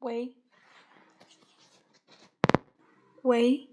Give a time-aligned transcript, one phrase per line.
[0.00, 0.34] 喂，
[3.22, 3.68] 喂，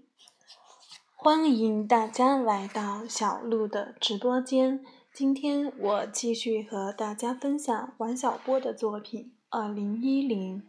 [1.22, 4.82] 欢迎大家来到小鹿的直播间。
[5.12, 10.62] 今天我继续和大家分享王小波的作品《二零一零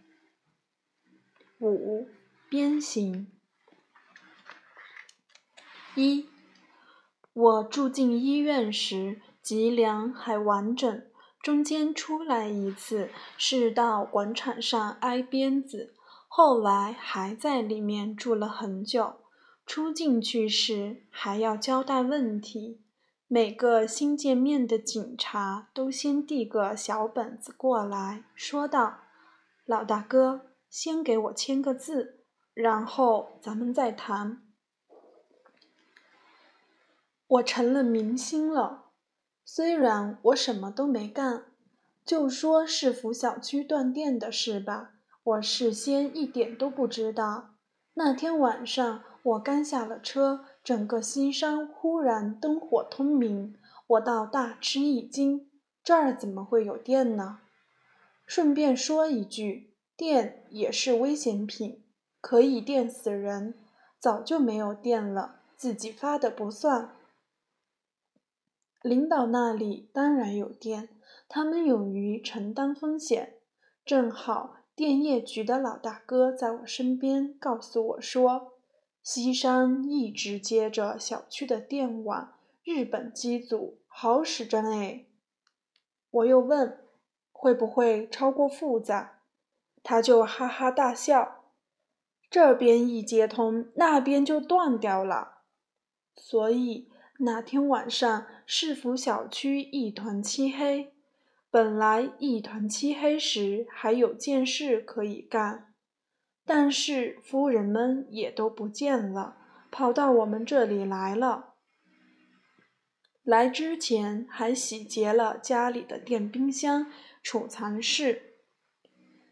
[1.57, 2.05] 五
[2.49, 3.31] 鞭刑
[5.95, 6.23] 一》。
[7.31, 11.01] 我住进医院时，脊梁还完整。
[11.41, 15.95] 中间出来一次是到广场上挨鞭子，
[16.27, 19.20] 后来还在里面住了很久。
[19.71, 22.81] 出进去时还要交代问题，
[23.29, 28.99] 每个新见面的警察都先递个小本子过来，说道
[29.65, 34.41] ：“老大哥，先给我签个字，然后咱们再谈。”
[37.27, 38.87] 我成了明星了。
[39.45, 41.45] 虽然我什么都没干，
[42.03, 47.51] 就说市府小区断电的事吧，我事先一点都不知道。
[47.93, 53.55] 那天晚上我刚下了车，整个西山忽然灯火通明，
[53.87, 55.49] 我倒大吃一惊，
[55.83, 57.39] 这儿怎么会有电呢？
[58.25, 61.83] 顺便说一句，电也是危险品，
[62.19, 63.55] 可以电死人。
[63.99, 66.95] 早就没有电了，自己发的不算。
[68.81, 70.89] 领导那里当然有电，
[71.29, 73.35] 他们勇于承担风险。
[73.85, 78.50] 正好电业局的老大哥在我身边，告诉我说，
[79.01, 82.33] 西山一直接着小区的电网，
[82.63, 85.05] 日本机组，好使着呢。
[86.09, 86.79] 我又问，
[87.31, 89.19] 会不会超过负载？
[89.83, 91.45] 他就哈哈大笑，
[92.29, 95.43] 这边一接通，那边就断掉了。
[96.15, 96.89] 所以。
[97.23, 100.91] 那天晚上，市府小区一团漆黑。
[101.51, 105.70] 本来一团漆黑时还有件事可以干，
[106.45, 109.37] 但是夫人们也都不见了，
[109.69, 111.53] 跑到我们这里来了。
[113.23, 116.91] 来之前还洗劫了家里的电冰箱、
[117.21, 118.33] 储藏室。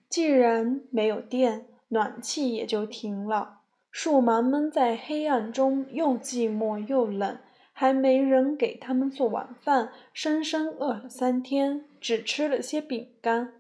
[0.10, 3.62] 既然没有电，暖气也就停了。
[3.92, 7.40] 树盲们在黑暗中又寂寞又冷。
[7.72, 13.54] 还没人给他们做晚饭，生生饿了三天，只吃了些饼干，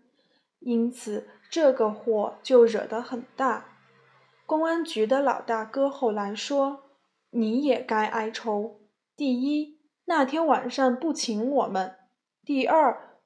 [0.59, 3.65] 因此这个祸就惹得很大。
[4.45, 6.83] 公安局的老大哥后来说
[7.31, 8.81] ：“你也该挨抽。
[9.15, 11.91] 第一，那天晚上不请我们；
[12.45, 13.19] 第二，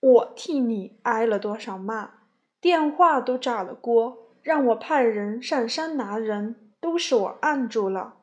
[0.00, 2.14] 我替你挨了多少骂，
[2.60, 8.16] 电话都炸了锅，让我派人上山拿人，都是我按住了。”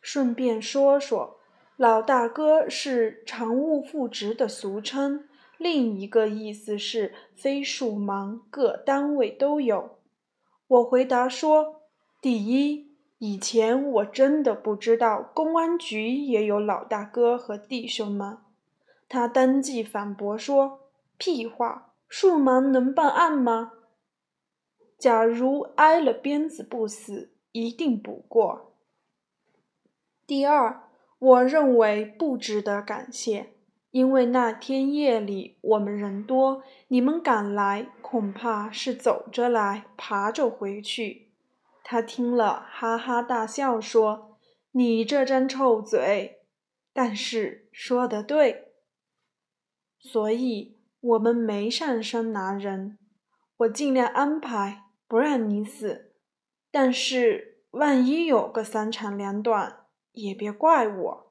[0.00, 1.38] 顺便说说，
[1.76, 5.27] 老大哥是常务副职的俗称，
[5.58, 9.98] 另一个意思是非数盲，各单位都有。
[10.68, 11.82] 我回答说：
[12.22, 18.38] 第一，以前我真的不知道公安局也有老大哥和弟兄们。
[19.08, 23.72] 他当即反驳说：屁话，数盲能办案吗？
[24.96, 28.74] 假如挨了鞭子不死，一定补过。
[30.26, 30.82] 第二，
[31.18, 33.54] 我认为不值得感谢，
[33.90, 41.32] 因为那天夜里我们人多，你们赶来恐怕是走着来，爬着回去。
[41.82, 44.38] 他听了，哈哈大笑，说
[44.72, 46.42] ：“你这张臭嘴！”
[46.92, 48.72] 但是说的对，
[49.98, 52.98] 所以我们没上山拿人。
[53.58, 56.12] 我尽量安排，不让你死。
[56.70, 59.76] 但是万一有个三长两短。
[60.12, 61.27] 也别怪我。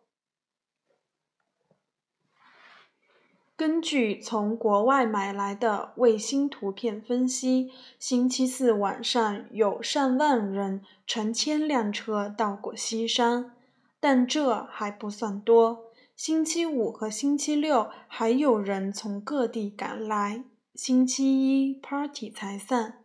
[3.57, 13.54] 根据从国外买来的卫星图片分析，星期四晚上有上万人、成千辆车到过西山，
[14.00, 15.86] 但这还不算多。
[16.15, 20.44] 星期五和星期六还有人从各地赶来，
[20.75, 23.00] 星期一 party 才散。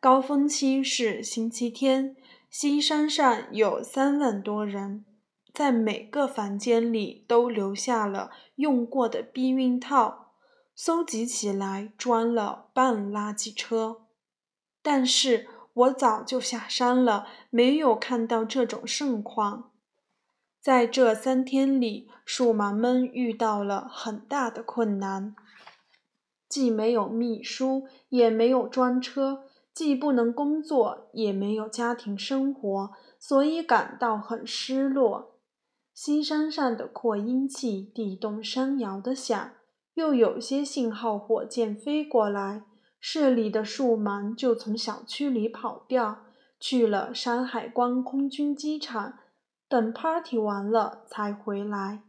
[0.00, 2.14] 高峰期是星期天。
[2.48, 5.04] 西山上有三万多人，
[5.56, 10.34] 在每个房间里都留下了用过的避孕套，
[10.74, 14.02] 搜集起来装了半垃圾车。
[14.82, 19.70] 但是我早就下山了，没有看到这种盛况。
[20.60, 25.34] 在这三天里，树盲们遇到了很大的困难，
[26.50, 35.32] 既没有秘书，也没有专车，既不能工作，也没有家庭生活，所以感到很失落。
[35.96, 39.52] 西山上的扩音器地动山摇的响，
[39.94, 42.64] 又有些信号火箭飞过来。
[43.00, 46.18] 市里的树忙就从小区里跑掉，
[46.60, 49.14] 去了山海关空军机场，
[49.70, 52.02] 等 party 完了才回来。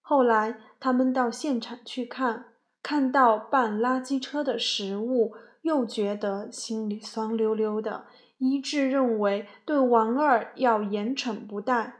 [0.00, 2.44] 后来他们到现场去看，
[2.84, 8.04] 看到半垃圾车的食物，又觉得心里酸溜溜的，
[8.38, 11.99] 一致认为对王二要严惩不贷。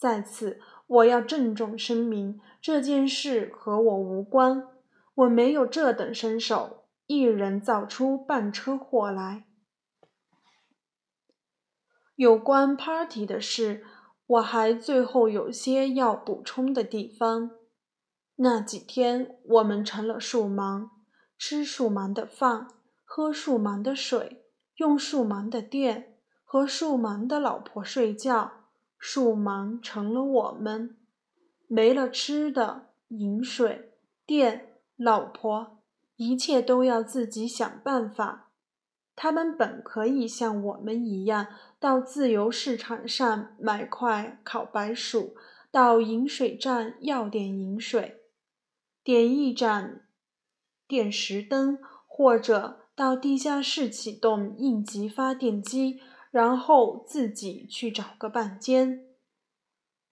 [0.00, 4.66] 在此，我要郑重声明，这件事和我无关，
[5.14, 6.86] 我没有这等身手。
[7.06, 9.44] 一人造出半车祸来。
[12.14, 13.84] 有关 party 的事，
[14.26, 17.50] 我还最后有些要补充的地方。
[18.36, 20.88] 那几天，我们成了树盲，
[21.36, 22.68] 吃树盲的饭，
[23.04, 28.59] 喝树盲的水，用树盲的电，和树盲的老婆睡觉。
[29.00, 30.96] 树盲成了我们，
[31.66, 33.94] 没了吃的、饮水、
[34.24, 35.78] 电、老婆。
[36.16, 38.50] 一切都要自己想办法。
[39.16, 41.46] 他们本可以像我们一样，
[41.78, 45.34] 到自由市场上买块烤白薯，
[45.70, 48.20] 到饮水站要点饮水，
[49.02, 50.02] 点一盏
[50.86, 56.00] 电石灯，或者到地下室启动应急发电机，
[56.30, 59.06] 然后自己去找个半间。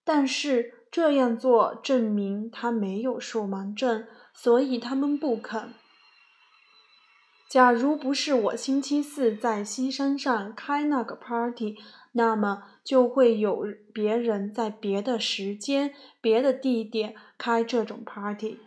[0.04, 5.74] 但是这样做证明他没有树盲症，所以他们不肯。
[7.48, 11.76] 假如不是我星期四在西山上开那个 party，
[12.12, 18.58] 那么就会有别人在别的时间、别的地点开这种 party。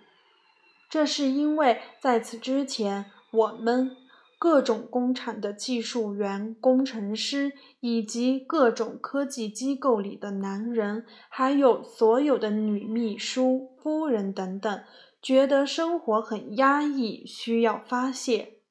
[0.89, 3.95] 这是因为在此之前，我们
[4.41, 14.83] 各种工厂的技术员、工程师，以及各种科技机构里的男人，还有所有的女秘书、夫人等等，
[15.21, 18.61] 觉得生活很压抑，需要发泄。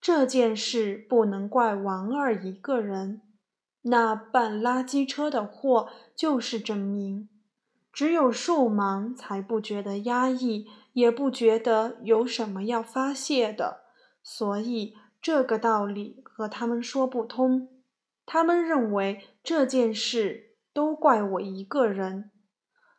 [0.00, 3.20] 这件事不能怪王二一个人，
[3.82, 7.28] 那半垃圾车的货就是证明。
[7.92, 13.80] 只有树盲才不觉得压抑，也不觉得有什么要发泄的，
[14.22, 17.68] 所以这个道理和他们说不通。
[18.24, 22.30] 他们认为这件事都怪我一个人。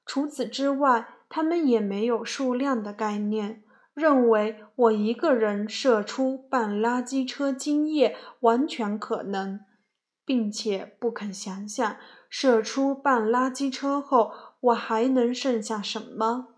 [0.05, 3.63] 除此之外，他们也没有数量的概念。
[3.93, 9.59] 认为我一个人射出半垃圾车精液完全可能，
[10.23, 11.97] 并且不肯想想
[12.29, 14.31] 射出半垃圾车后
[14.61, 16.55] 我还能剩下什么。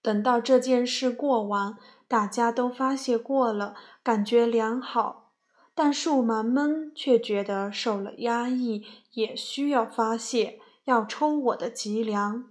[0.00, 1.76] 等到这件事过完，
[2.12, 5.32] 大家都发泄过了，感觉良好，
[5.74, 12.50] 但树盲们却觉得受了压抑，也需要发泄，要抽我的脊梁。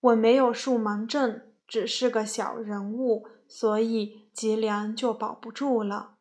[0.00, 1.42] 我没有树盲症。
[1.66, 6.14] 只是个小人物，所以脊梁就保不住了。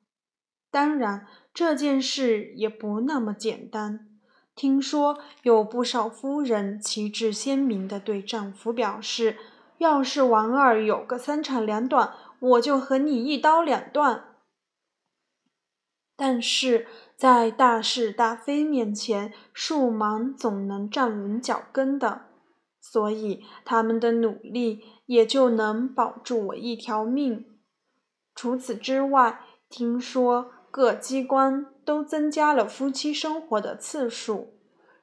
[0.70, 4.10] 当然，这件事也不那么简单。
[4.54, 9.38] 听说有不少夫人旗帜鲜明地对丈夫表示
[9.78, 14.26] ：“要是王二有个三长两短，我就和你一刀两断。”
[16.16, 22.22] 但是在大是大非面前，树盲总能站稳脚跟的。
[22.80, 27.46] 所以他们的努力也就能保住我一条命。
[28.34, 34.54] 除此之外，听说各机关都增加了夫妻生活的次数，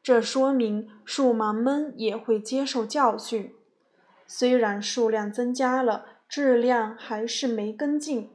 [0.03, 3.55] 这说明树盲们也会接受教训。
[4.27, 8.31] 虽然数量增加了，质量还是没跟进。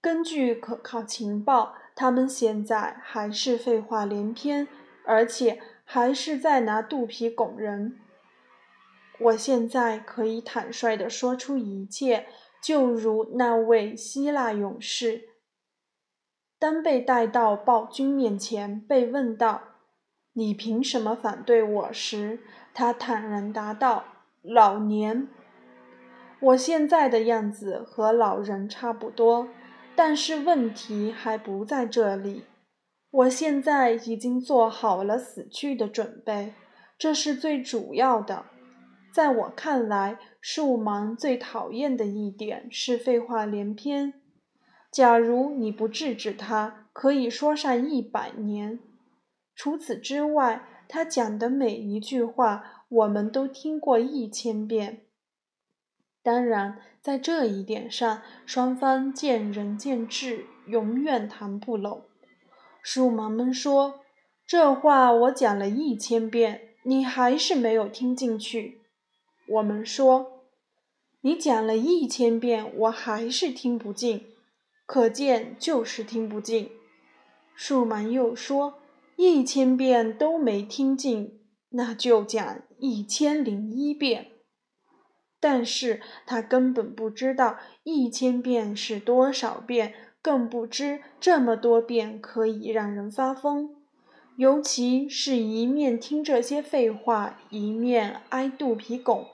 [0.00, 4.66] 根据可靠情报，他们现在还是废话连篇，
[5.04, 7.98] 而且还是在拿肚皮拱人。
[9.20, 12.26] 我现在可以坦率地说出一切，
[12.60, 15.28] 就如那位希腊勇士，
[16.58, 19.62] 当被带到暴君面前，被问道
[20.34, 22.40] ：“你凭什么反对我？”时，
[22.74, 24.04] 他坦然答道
[24.42, 25.28] ：“老年。
[26.40, 29.48] 我现在的样子和老人差不多，
[29.94, 32.44] 但是问题还不在这里。
[33.10, 36.54] 我现在已经做好了死去的准备，
[36.98, 38.46] 这是最主要的。”
[39.12, 44.14] 在我看来，树盲最讨厌的一点是废话连篇。
[44.90, 48.80] 假如你不制止他，可以说上一百年。
[49.54, 55.06] 除此之外，他讲的每一句话，我们都听过一千遍。
[56.22, 62.04] 当然，在这一点上，双方见仁见智，永远谈不拢。
[62.82, 64.00] 树盲们说
[64.46, 68.82] ：“这话我讲了一千遍，你还是没有听进去。”
[69.48, 70.44] 我们说
[71.22, 74.26] ：“你讲了一千遍，我还是听不进。”
[74.84, 76.70] 可见就是听不进。
[77.54, 78.74] 树盲又说
[79.16, 81.40] ：“一千遍都没听进，
[81.72, 84.28] 那就讲一千零一遍。”
[85.40, 93.74] 但是他根本不知道一千遍是多少遍，更不知这么多遍可以让人发疯。
[94.36, 99.26] 尤其是一面听这些废话，一面挨肚皮拱，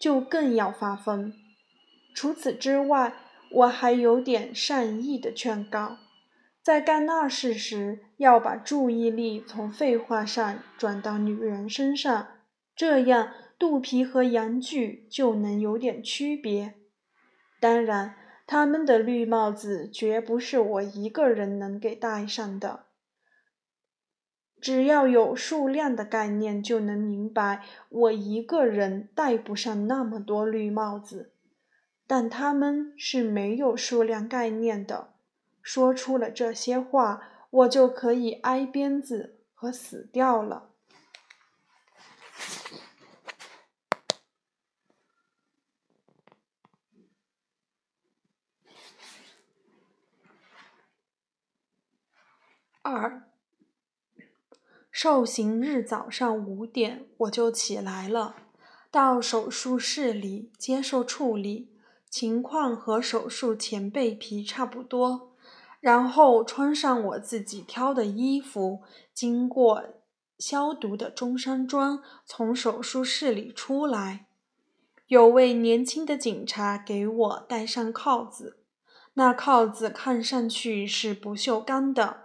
[0.00, 1.34] 就更要发疯。
[2.14, 3.14] 除此之外，
[3.50, 5.98] 我还有点善意的劝告：
[6.64, 12.26] 在干那事时，要把注意力从废话上转到女人身上，
[12.74, 13.34] 这样。
[13.56, 16.74] 肚皮和阳具就能有点区别。
[17.60, 18.16] 当然，
[18.48, 22.86] 他们的绿帽子绝不是我一个人能给戴上的。
[24.60, 31.32] 只要有数量的概念，就能明白我一个人戴不上那么多绿帽子。
[32.08, 35.13] 但他们是没有数量概念的。
[35.64, 40.70] 说出了这些话，我就可以挨鞭子和死掉了。
[52.82, 53.30] 二，
[54.90, 58.36] 受刑日早上五点我就起来了，
[58.90, 61.72] 到手术室里接受处理，
[62.10, 65.33] 情况和手术前背皮差不多。
[65.84, 68.80] 然后穿上我自己挑的衣服，
[69.12, 69.84] 经过
[70.38, 74.24] 消毒的中山装，从手术室里出来。
[75.08, 78.60] 有位年轻的警察给我戴上铐子，
[79.12, 82.22] 那铐子看上去是不锈钢的。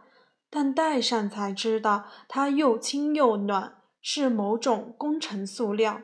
[0.49, 5.99] 但戴上才知道，它又轻又暖，是某种工程塑料。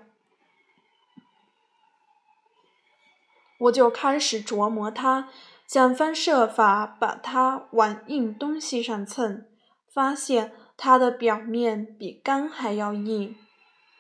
[3.59, 5.29] 我就开始琢磨它，
[5.67, 9.45] 想方设法把它往硬东西上蹭，
[9.91, 13.35] 发现它的表面比钢还要硬。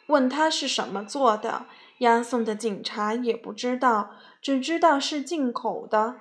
[0.07, 1.65] 问他是什么做的，
[1.99, 6.17] 押送的警察也不知道，只知道是进口的。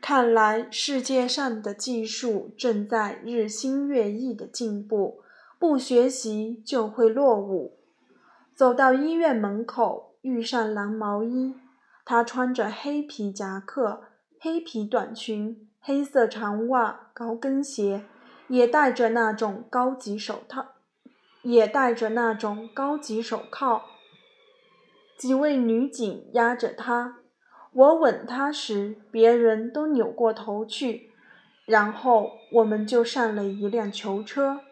[0.00, 5.20] 看来世界上的技术正在日新月异的进步，
[5.58, 7.78] 不学习就会落伍。
[8.56, 11.54] 走到医院门口，遇上蓝毛衣，
[12.04, 14.02] 他穿着黑皮夹克、
[14.42, 18.04] 黑皮短裙、黑色长袜、高跟鞋，
[18.48, 20.68] 也戴着那种高级手套，
[21.42, 23.82] 也戴着那种高级手铐。
[25.18, 27.18] 几位女警压着他。
[27.74, 31.10] 我吻他时，别人都扭过头去，
[31.66, 34.62] 然后我们就上了一辆囚车。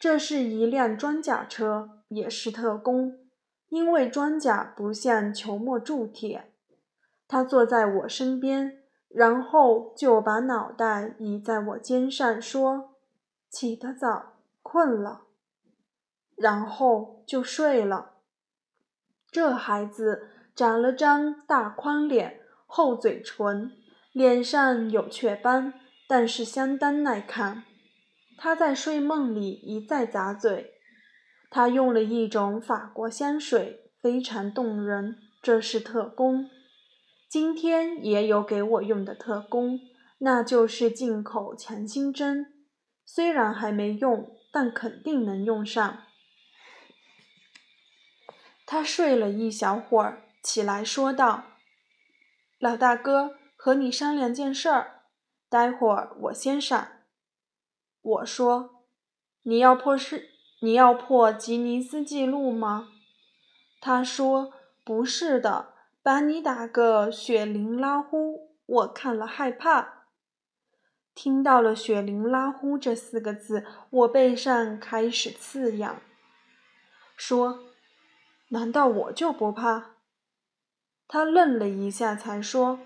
[0.00, 3.20] 这是一辆装甲车，也是特工，
[3.68, 6.50] 因为装甲不像球墨铸铁。
[7.28, 8.81] 他坐在我身边，
[9.14, 12.94] 然后就把脑袋倚在我肩上，说
[13.50, 15.22] ：“起得早，困了。”
[16.36, 18.12] 然后就睡了。
[19.30, 22.40] 这孩子长了张大宽脸。
[22.74, 23.70] 厚嘴唇，
[24.12, 25.74] 脸上有雀斑，
[26.08, 27.64] 但是相当耐看。
[28.38, 30.70] 他在睡梦里一再咂嘴。
[31.50, 35.18] 他用了一种法国香水，非常动人。
[35.42, 36.48] 这是特工。
[37.32, 39.80] 今天也有给我用的特工，
[40.18, 42.66] 那就是进口强心针。
[43.06, 46.02] 虽然还没用，但肯定能用上。
[48.66, 51.44] 他睡了一小会儿，起来说道。
[52.58, 55.04] 老大哥，和你商量件事儿，
[55.48, 56.86] 待会儿我先上。
[58.02, 58.84] 我说
[59.44, 60.28] ：“你要破是
[60.60, 62.90] 你要破吉尼斯纪录吗？”
[63.80, 64.52] 他说
[64.84, 65.71] ：“不是的，
[66.02, 70.06] 把你打个血淋拉呼，我看了害怕。”
[71.14, 76.00] 听到了“血淋拉呼”这四个字，我背上开始刺痒。
[77.16, 77.60] 说
[78.48, 79.96] ：“难道我就不怕？”
[81.06, 82.80] 他愣了一下，才说：“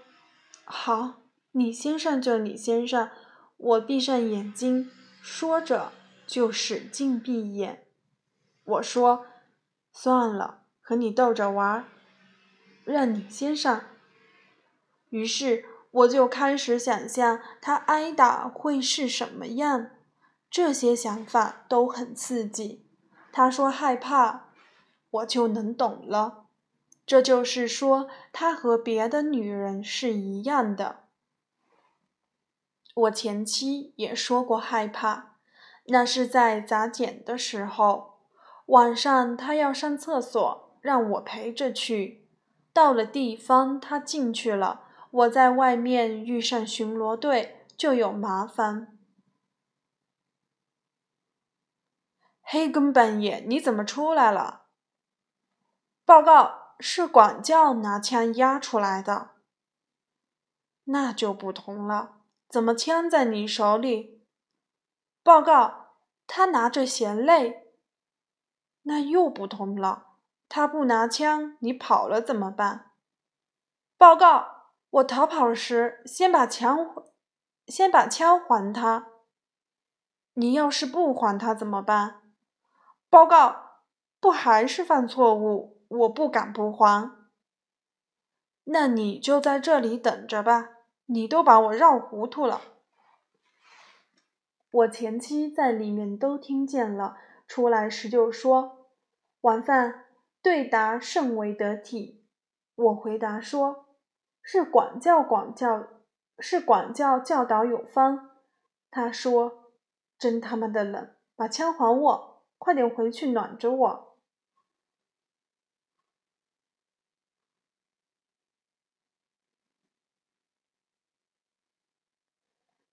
[0.65, 1.15] 好，
[1.53, 3.11] 你先上就你先上。”
[3.59, 4.91] 我闭上眼睛，
[5.23, 5.93] 说着
[6.27, 7.87] 就使劲闭眼。
[8.65, 9.25] 我说
[9.95, 11.87] ：“算了，和你逗着玩
[12.87, 13.85] 让你先上。”
[15.11, 19.91] 于是我就开始想象他挨打会是什么样。
[20.51, 22.87] 这些想法都很刺激。
[23.31, 24.49] 他说害怕，
[25.11, 26.47] 我就能懂了。
[27.05, 31.05] 这就是说，他和别的女人是一样的。
[32.95, 35.37] 我前妻也说过害怕，
[35.87, 38.21] 那是在砸剪的时候，
[38.67, 42.26] 晚上他要上厕所，让我陪着去。
[42.77, 48.99] 到了地方，他进去了，我在外面遇上巡逻队，就有麻烦。
[52.43, 54.67] 黑更半夜，你怎么出来了？
[56.05, 59.31] 报告，是管教拿枪压出来的。
[60.85, 62.19] 那就不同了。
[62.47, 64.23] 怎么枪在你手里？
[65.23, 65.95] 报告，
[66.27, 67.73] 他拿着弦泪。
[68.83, 70.06] 那又不同了。
[70.49, 72.93] 他不拿枪，你跑了怎么办？
[73.97, 76.79] 报告，我逃跑时先把枪，
[77.67, 79.09] 先把枪还他。
[80.35, 82.23] 你要是不还他怎么办？
[83.09, 83.83] 报告，
[84.21, 85.83] 不还是犯错误？
[85.89, 87.11] 我不敢不还。
[88.65, 90.71] 那你就在这里等着吧。
[91.09, 92.61] 你都把我绕糊涂了。
[94.73, 98.89] 我前妻在里面都听见了，出来时就说
[99.43, 100.06] ：“晚饭
[100.47, 102.25] 对答甚为得体。”
[102.77, 103.87] 我回答说
[104.41, 105.89] ：“是管教管教，
[106.39, 108.31] 是管教教导有方。”
[108.89, 109.73] 他说
[110.17, 114.19] ：“真他妈的冷，把枪还我，快点回去暖着我。”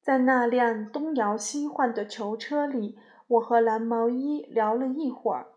[0.01, 5.52] 在那辆东摇西晃的囚车里，我和蓝毛衣聊了一会儿。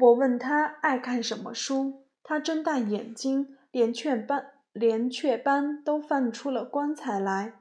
[0.00, 7.60] 我问他爱看什么书，他睁大眼睛，连雀斑连雀斑都泛出了光彩来。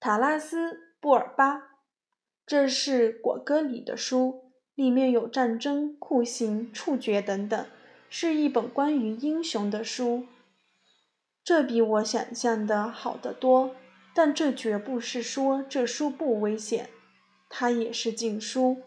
[0.00, 1.62] 塔拉斯·布尔巴，
[2.44, 7.66] 这是果戈里的书，里面有战争、酷刑、处决等等，
[8.10, 10.26] 是一本关于英雄的书。
[11.44, 13.76] 这比我想象的好得多。
[14.12, 16.88] 但这绝不是说这书不危险，
[17.50, 18.82] 它也是禁书，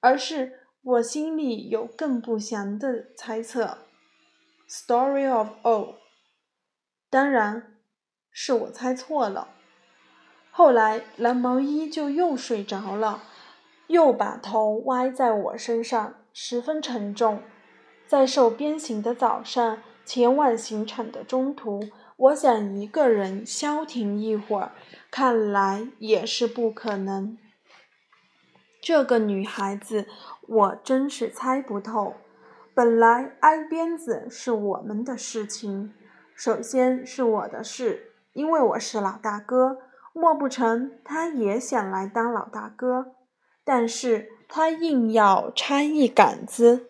[0.00, 3.78] 而是我心里有更不祥的猜测。
[4.70, 5.96] Story of O，
[7.10, 7.74] 当然
[8.30, 9.48] 是我猜错了。
[10.52, 13.24] 后来蓝毛衣就又睡着了，
[13.88, 17.42] 又把头歪在我身上，十分沉重。
[18.06, 21.80] 在受鞭刑的早上，前往刑场的中途。
[22.16, 24.70] 我想一个人消停一会儿，
[25.10, 27.36] 看来也是不可能。
[28.80, 30.06] 这个女孩子，
[30.46, 32.14] 我真是猜不透。
[32.74, 35.92] 本来挨鞭子是我们的事情，
[36.34, 39.78] 首先是我的事，因为我是老大哥。
[40.12, 43.14] 莫不成他也想来当老大哥？
[43.64, 46.88] 但是他硬要插一杆子。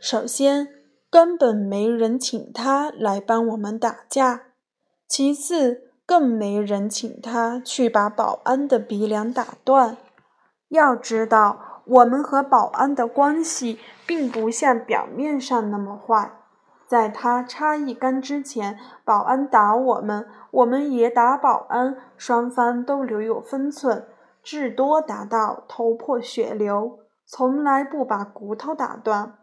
[0.00, 0.68] 首先。
[1.10, 4.46] 根本没人请他来帮我们打架，
[5.06, 9.96] 其次更没人请他去把保安的鼻梁打断。
[10.68, 16.32] 要知道，我们和保安的关系并不像表面上那么坏。
[16.86, 24.06] 在他插一杆之前，保安打我们，我们也打保安，双方都留有分寸，
[24.42, 29.38] 至多打到头破血流，从来不把骨头打断。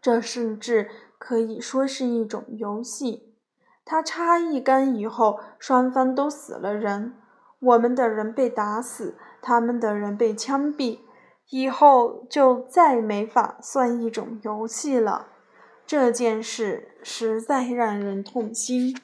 [0.00, 3.33] 这甚至可以说是一种游戏。
[3.84, 7.14] 他插一杆以后，双方都死了人，
[7.60, 11.00] 我们的人被打死，他们的人被枪毙，
[11.50, 15.28] 以后就再没法算一种游戏了。
[15.86, 18.96] 这件事实在让人痛心。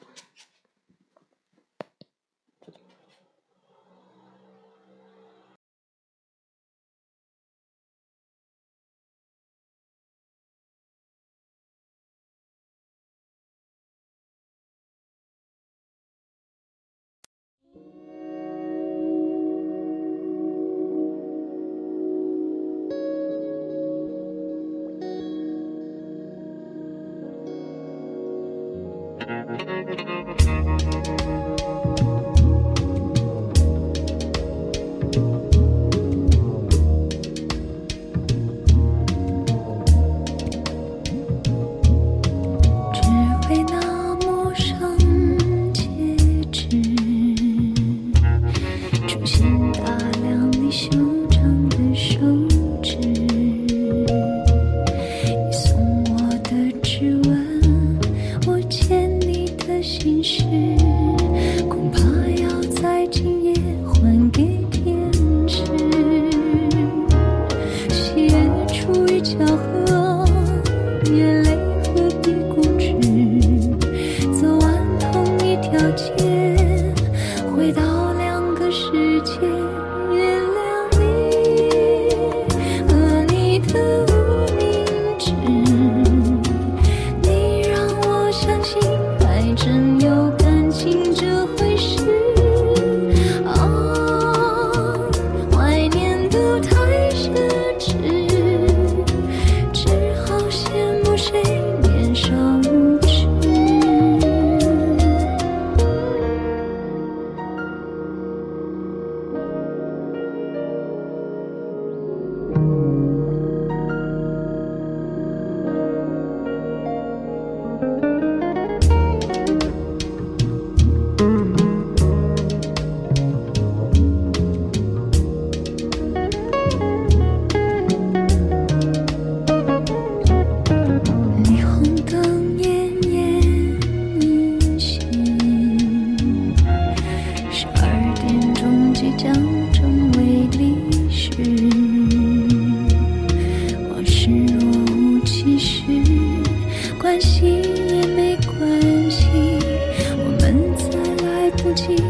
[151.79, 152.00] You.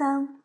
[0.00, 0.40] 三，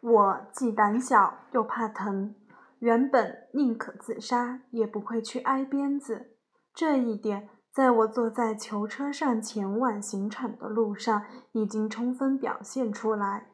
[0.00, 2.34] 我既胆小又怕疼，
[2.80, 6.32] 原本宁可自杀也不会去挨鞭子。
[6.74, 11.22] 这一点，在我坐在囚车上前往刑场的路上
[11.52, 13.46] 已经充分表现出来。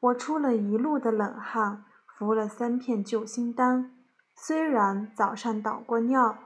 [0.00, 1.86] 我出了一路的冷汗，
[2.18, 3.92] 服了三片救心丹，
[4.34, 6.36] 虽然早上倒过尿，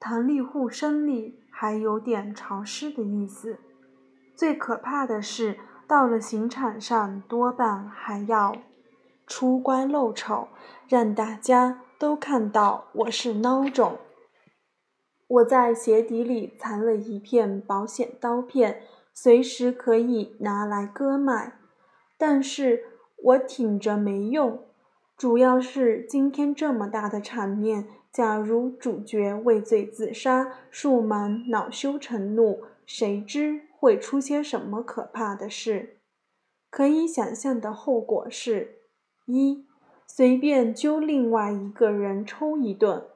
[0.00, 3.60] 弹力护身里还有点潮湿的意思。
[4.34, 5.60] 最可怕的是。
[5.90, 8.54] 到了刑场上，多半还要
[9.26, 10.46] 出乖露丑，
[10.86, 13.98] 让大家都看到我是孬种。
[15.26, 21.54] 我在鞋底里藏了一片保险刀片，随时可以拿来割脉。
[22.16, 22.84] 但是
[23.24, 24.62] 我挺着没用，
[25.16, 33.62] 主要是今天这么大的场面，假如主角畏罪自杀，树满恼羞成怒，谁知？
[33.80, 36.00] 会出些什么可怕的事？
[36.68, 38.82] 可以想象的后果是：
[39.24, 39.64] 一、
[40.06, 43.06] 随便揪另外一个人抽一顿；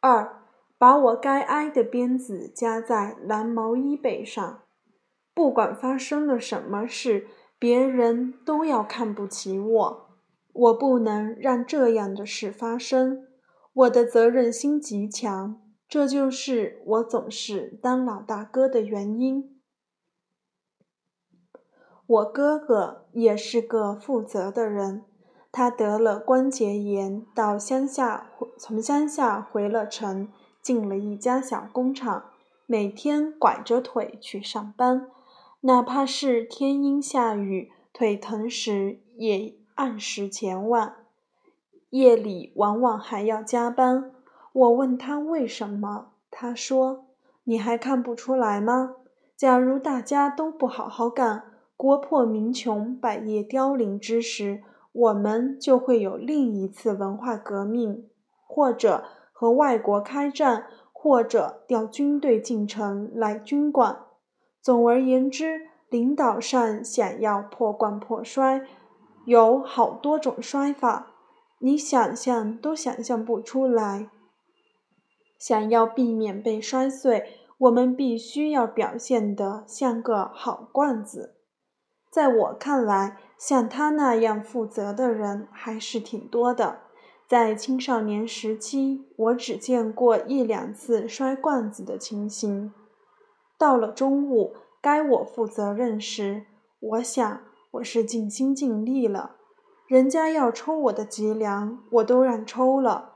[0.00, 0.42] 二、
[0.78, 4.62] 把我该挨的鞭子夹在蓝毛衣背上。
[5.34, 7.26] 不管发生了什么事，
[7.58, 10.08] 别人都要看不起我。
[10.54, 13.26] 我不能让这样的事发生。
[13.74, 19.55] 我的责任心极强，这就是我总是当老大哥的原因。
[22.06, 25.04] 我哥哥也是个负责的人，
[25.50, 30.28] 他得了关节炎，到乡下从乡下回了城，
[30.62, 32.26] 进了一家小工厂，
[32.66, 35.10] 每天拐着腿去上班，
[35.62, 40.92] 哪怕是天阴下雨，腿疼时也按时前往。
[41.90, 44.12] 夜里往往还要加班。
[44.52, 47.06] 我问他为什么，他说
[47.44, 48.94] ：“你还看不出来吗？
[49.36, 51.45] 假如大家都不好好干，
[51.76, 54.62] 国破民穷、百业凋零之时，
[54.92, 58.08] 我们就会有另一次文化革命，
[58.46, 63.98] 或者和外国开战，或者调军队进城来军管。
[64.62, 68.62] 总而言之，领导上想要破罐破摔，
[69.26, 71.12] 有好多种摔法。”
[71.58, 74.10] 你想象都想象不出来。
[75.38, 77.24] 想要避免被摔碎，
[77.56, 81.35] 我们必须要表现得像个好罐子。
[82.10, 86.80] 在我看来，像他那样负责的人还是挺多的。
[87.28, 92.72] 在青少年时期，我只见过一两次摔罐子的情形。
[93.58, 96.46] 到了中午，该我负责任时，
[96.78, 97.40] 我想
[97.72, 99.36] 我是尽心尽力了。
[99.88, 103.14] 人家要抽我的脊梁，我都让抽了。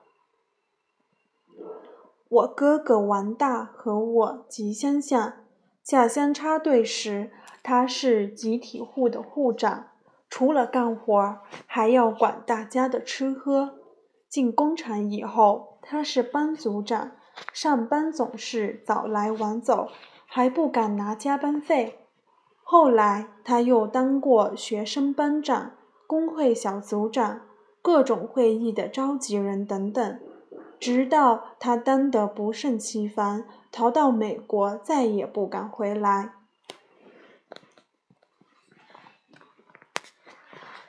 [2.29, 5.35] 我哥哥王大和我极相像，
[5.83, 9.88] 下乡插队时，他是集体户的户长，
[10.28, 13.74] 除了干活，还要管大家的吃喝。
[14.28, 17.12] 进工厂以后，他是班组长，
[17.52, 19.88] 上班总是早来晚走，
[20.26, 21.98] 还不敢拿加班费。
[22.62, 25.72] 后来他又当过学生班长。
[26.06, 27.42] 工会小组长、
[27.80, 30.18] 各种会议的召集人等等，
[30.80, 36.32] 直到他当得不胜其烦，逃到美国，再也不敢回来。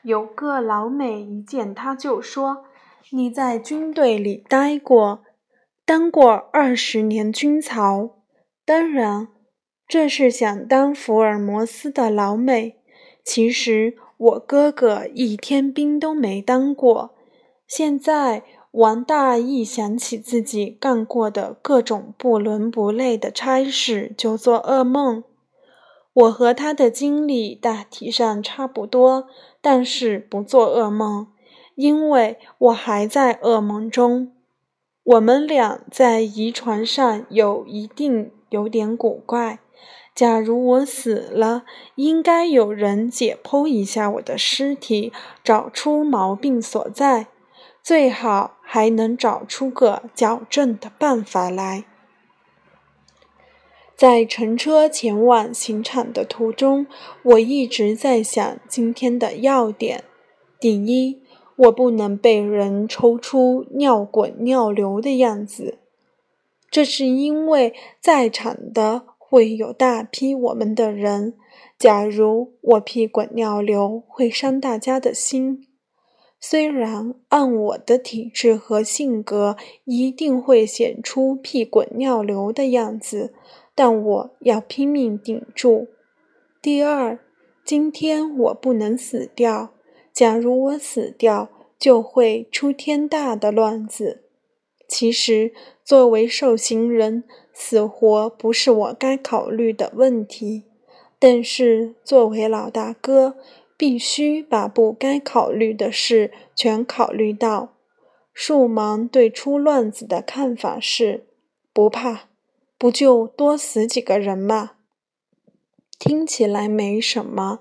[0.03, 2.65] 有个老美一见他就说
[3.11, 5.21] ：“你在军队里待过，
[5.85, 8.17] 当过二十年军曹。”
[8.65, 9.27] 当然，
[9.87, 12.77] 这是想当福尔摩斯的老美。
[13.23, 13.97] 其实。
[14.21, 17.15] 我哥哥一天兵都没当过，
[17.67, 25.23] 现在王大一想起自己干过的各种不伦不类的差事，就做噩梦。
[26.13, 29.27] 我和他的经历大体上差不多，
[29.61, 31.27] 但是不做噩梦，
[31.75, 34.33] 因为我还在噩梦中。
[35.03, 39.59] 我们俩在遗传上有一定有点古怪。
[40.13, 41.63] 假如我死了，
[41.95, 47.27] 应该有人解剖一下我的尸体，找出毛病所在，
[47.81, 51.85] 最好还能找出个矫正的办法来。
[54.01, 56.87] 在乘车前往刑场的途中，
[57.21, 60.03] 我一直在想今天的要点：
[60.59, 61.21] 第一，
[61.55, 65.77] 我不能被人抽出尿滚尿流的样子，
[66.71, 69.03] 这是因为在场的。
[69.19, 71.35] 会有大批我们的人。
[71.77, 75.67] 假如我屁滚尿流，会伤大家的心。
[76.37, 83.33] 虽然按我的体质和性格，一定会显出屁滚尿流的样子，
[83.73, 85.87] 但我要拼命顶住。
[86.61, 87.19] 第二，
[87.63, 89.73] 今天我不能死掉。
[90.13, 94.25] 假如我死掉，就会出天大的乱子。
[94.87, 95.53] 其实，
[95.85, 100.65] 作为受刑人，死活不是我该考虑的问题。
[101.17, 103.37] 但是，作为老大哥，
[103.77, 107.77] 必须把不该考虑的事全考虑到。
[108.33, 111.27] 树芒对出乱子的看法是：
[111.73, 112.29] 不怕，
[112.81, 114.71] 不就多死几个人吗？
[115.99, 117.59] 听起来没什么，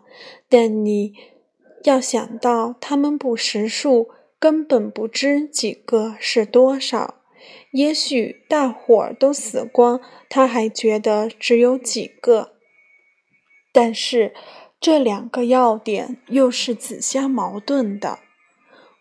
[0.48, 1.12] 但你
[1.84, 7.16] 要想到，他们不识数，根本不知几个是多少。
[7.72, 12.52] 也许大伙儿都死光，他还觉得只有几个。
[13.74, 14.32] 但是
[14.80, 18.20] 这两个要点又是自相矛盾的。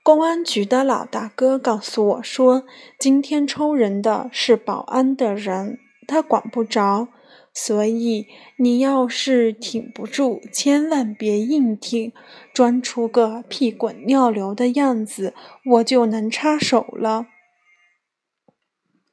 [0.04, 2.66] 公安局的老大哥告诉我说，
[3.00, 7.08] 今天抽人的是保安的人，他管不着。
[7.52, 12.14] 所以你要是挺不住，千万别硬挺，
[12.54, 15.34] 装出个屁滚尿流的样子，
[15.66, 17.28] 我就能插手了。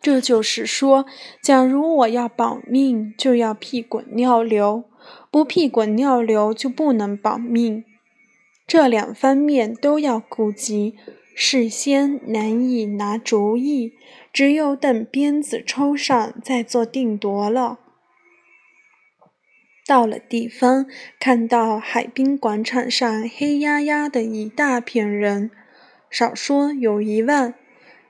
[0.01, 1.07] 这就是说，
[1.43, 4.85] 假如我要保命，就要屁滚尿流；
[5.31, 7.85] 不屁滚尿流，就不能保命。
[8.67, 10.95] 这两方面都要顾及，
[11.35, 13.95] 事先难以拿主意，
[14.37, 17.79] 只有等鞭子抽上再做定夺了。
[19.87, 20.85] 到了地方，
[21.19, 25.51] 看到海滨广场上黑压压的一大片人，
[26.11, 27.55] 少说有一万。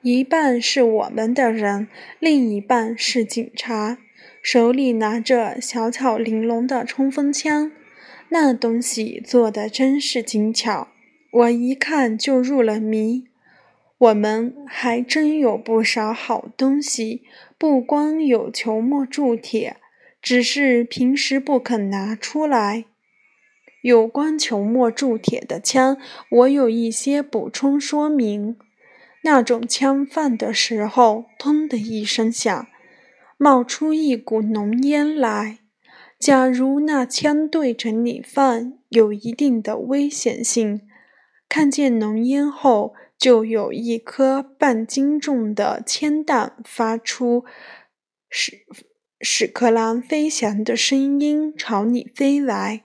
[0.02, 1.86] 一半是我们的人，
[2.18, 3.98] 另一半是警察，
[4.42, 7.70] 手里拿着小巧玲珑的冲锋枪。
[8.30, 10.88] 那东西做的真是精巧，
[11.30, 13.28] 我一看就入了迷。
[13.98, 17.22] 我们还真有不少好东西，
[17.56, 19.78] 不光有球墨铸铁，
[20.20, 22.84] 只是平时不肯拿出来。
[23.80, 25.96] 有关球墨铸铁的枪，
[26.30, 28.58] 我有一些补充说明。
[29.22, 32.66] 那种枪放的时候，砰的一声响，
[33.38, 35.60] 冒出一股浓烟来。
[36.18, 40.82] 假如那枪对着你放，有一定的危险性。
[41.48, 42.92] 看见浓烟后。
[43.18, 47.44] 就有一颗半斤重的铅弹发出
[48.28, 48.66] 屎
[49.20, 52.84] 屎壳郎飞翔的声音朝你飞来。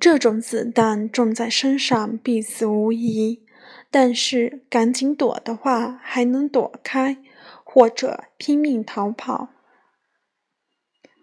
[0.00, 3.46] 这种子弹中在身上必死无疑，
[3.90, 7.18] 但是赶紧躲的话还能躲开，
[7.64, 9.50] 或者拼命逃跑。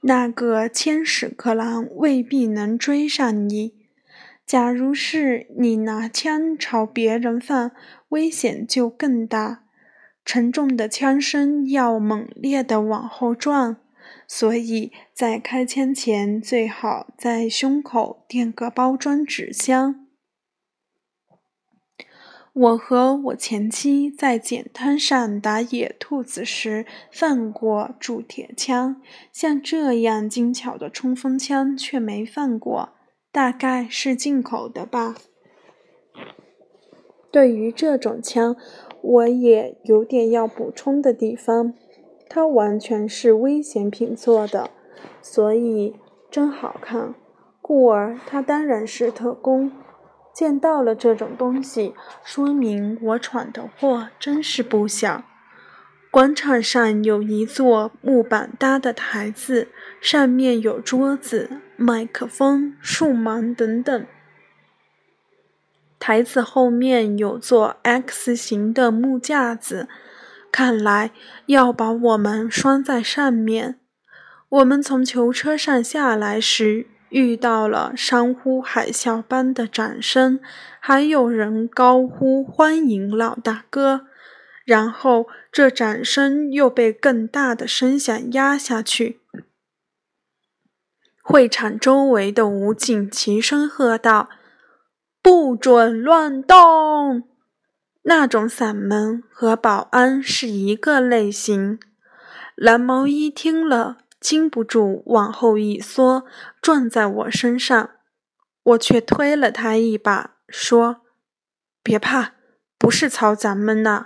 [0.04, 3.81] 那个铅屎壳郎未必能追上你。
[4.52, 7.72] 假如是你拿枪朝别人放，
[8.10, 9.64] 危险就更大。
[10.26, 13.78] 沉重的枪声要猛烈地往后撞，
[14.28, 20.06] 所以在开枪前最好在胸口垫个包装纸箱。
[22.52, 32.98] 我和我前妻在简滩上打野兔子时放过铸铁枪，像这样精巧的冲锋枪却没放过。
[33.32, 35.16] 大概是进口的吧。
[37.32, 38.58] 对于这种枪，
[39.02, 41.74] 我也有点要补充的地方。
[42.28, 44.70] 它完全是危险品做的，
[45.22, 45.96] 所以
[46.30, 47.16] 真好看。
[47.62, 49.72] 故而他当然是特工。
[50.34, 55.24] 见到了这种东西，说明我闯的祸真是不小。
[56.12, 59.70] 广场上有一座木板搭的台子，
[60.02, 64.06] 上面有桌子、麦克风、树芒等等。
[65.98, 69.88] 台子后面有座 X 型的木架子，
[70.52, 71.12] 看来
[71.46, 73.80] 要把我们拴在上面。
[74.50, 80.42] 我们从囚车上下来时，遇到了山呼海啸般的掌声，
[80.82, 84.08] 还有人高呼欢迎老大哥。
[84.72, 89.20] 然后，这掌声又被更大的声响压下去。
[91.22, 94.30] 会场周围的武警齐声喝道
[95.22, 97.28] ：“不准乱动！”
[98.04, 101.78] 那种嗓门和保安是一个类型。
[102.56, 106.24] 蓝毛衣听了，禁不住往后一缩，
[106.62, 107.90] 撞在我身上。
[108.64, 111.02] 我却推了他一把，说
[111.84, 112.36] ：“别怕，
[112.78, 114.06] 不是朝咱们呢。”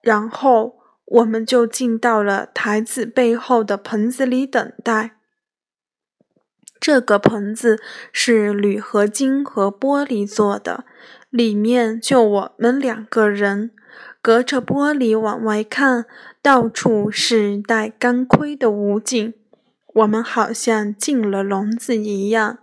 [0.00, 5.16] 然后我们就进到了台子背后的棚子里等待。
[6.78, 7.78] 这个棚子
[8.12, 10.84] 是铝合金和玻璃做的，
[11.28, 13.72] 里面就我们两个人。
[14.22, 16.04] 隔着玻璃往外看，
[16.42, 19.32] 到处是戴钢盔的武警，
[19.94, 22.58] 我们好像进了笼子一样。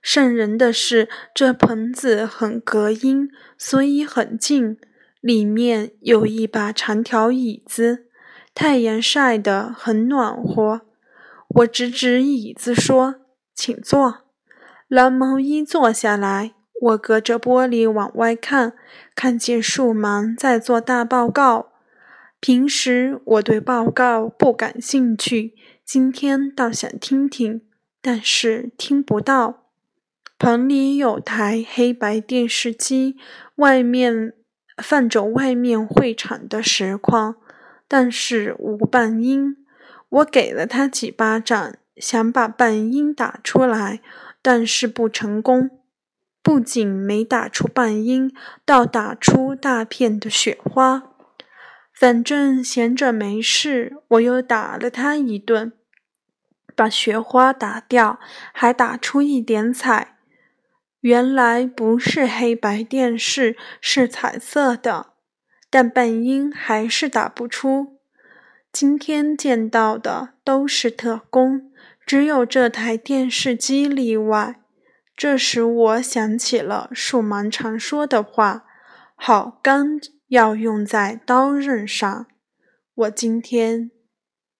[0.00, 4.78] 瘆人的是，这棚子很隔音，所以很近。
[5.22, 8.06] 里面有一把长条椅子，
[8.54, 10.82] 太阳晒得很暖和。
[11.46, 13.14] 我指指椅子说
[13.54, 14.24] ：“请坐。”
[14.88, 16.54] 蓝毛衣坐下来。
[16.80, 18.72] 我隔着玻璃往外看，
[19.14, 21.70] 看见树芒在做大报告。
[22.40, 25.54] 平时我对报告不感兴趣，
[25.84, 27.62] 今天倒想听听，
[28.00, 29.68] 但是听不到。
[30.36, 33.16] 棚里有台黑白电视机，
[33.54, 34.32] 外面。
[34.82, 37.36] 放着外面会场的实况，
[37.86, 39.56] 但是无半音。
[40.08, 44.00] 我给了他几巴掌，想把半音打出来，
[44.42, 45.70] 但是不成功。
[46.42, 51.04] 不仅没打出半音，倒打出大片的雪花。
[51.94, 55.72] 反正闲着没事，我又打了他一顿，
[56.74, 58.18] 把雪花打掉，
[58.52, 60.16] 还打出一点彩。
[61.02, 65.14] 原来不是黑白电视，是彩色的，
[65.68, 67.98] 但半音还是打不出。
[68.72, 71.72] 今天见到的都是特工，
[72.06, 74.60] 只有这台电视机例外。
[75.16, 78.64] 这使我想起了树芒常说的话
[79.16, 82.26] ：“好钢要用在刀刃上。”
[82.94, 83.90] 我今天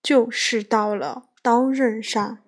[0.02, 2.41] 就是到了刀刃上。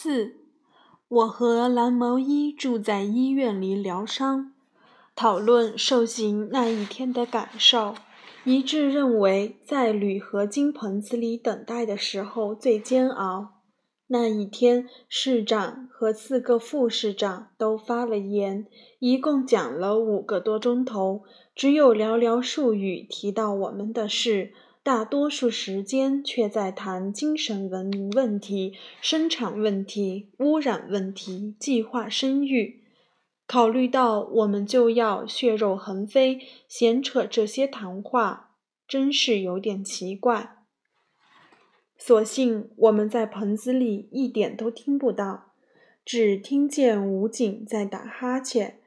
[0.00, 0.36] 四，
[1.08, 4.52] 我和蓝毛衣住在医院里疗伤，
[5.16, 7.96] 讨论受刑那一天的感受，
[8.44, 13.54] 一致认为在铝合金棚子里等待的时候最煎熬。
[14.06, 18.68] 那一天，市长和四个副市长都发了言，
[19.00, 21.24] 一共讲了五个多钟头，
[21.56, 24.52] 只有寥寥数语提到我们的事。
[24.82, 32.82] 大多数时间却在谈精神文明问题、生产问题、污染问题、计划生育。
[33.46, 38.54] 考虑到我们就要血肉横飞，闲扯这些谈话，
[38.86, 40.56] 真是有点奇怪。
[41.96, 45.52] 所幸我们在棚子里一点都听不到，
[46.04, 48.78] 只听见武警在打哈欠。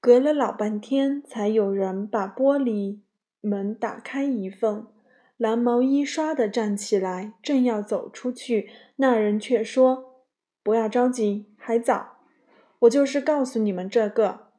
[0.00, 3.01] 隔了老半天，才有人把玻璃。
[3.42, 4.86] 门打开一缝，
[5.36, 10.24] 蓝毛衣唰地站起来，正要走出去，那人却说
[10.64, 12.20] ：“不要着急，还早。
[12.78, 14.52] 我就是告诉你们这个。”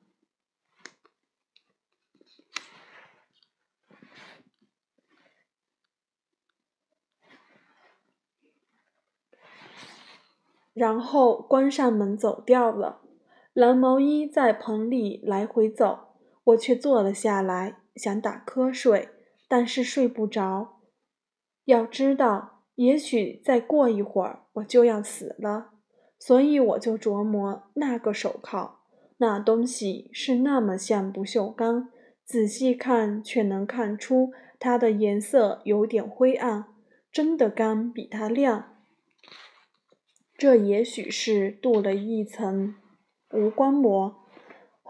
[10.73, 13.01] 然后关上门走掉了。
[13.53, 16.15] 蓝毛衣在棚里来回走，
[16.45, 17.82] 我却坐了下来。
[17.95, 19.09] 想打瞌睡，
[19.47, 20.81] 但是睡不着。
[21.65, 25.71] 要知道，也许再过一会儿我就要死了，
[26.19, 28.79] 所以我就琢磨那个手铐，
[29.17, 31.89] 那东西是那么像不锈钢，
[32.25, 36.65] 仔细看却能看出它的颜色有点灰暗，
[37.11, 38.69] 真的钢比它亮。
[40.35, 42.75] 这也许是镀了一层
[43.31, 44.22] 无光膜。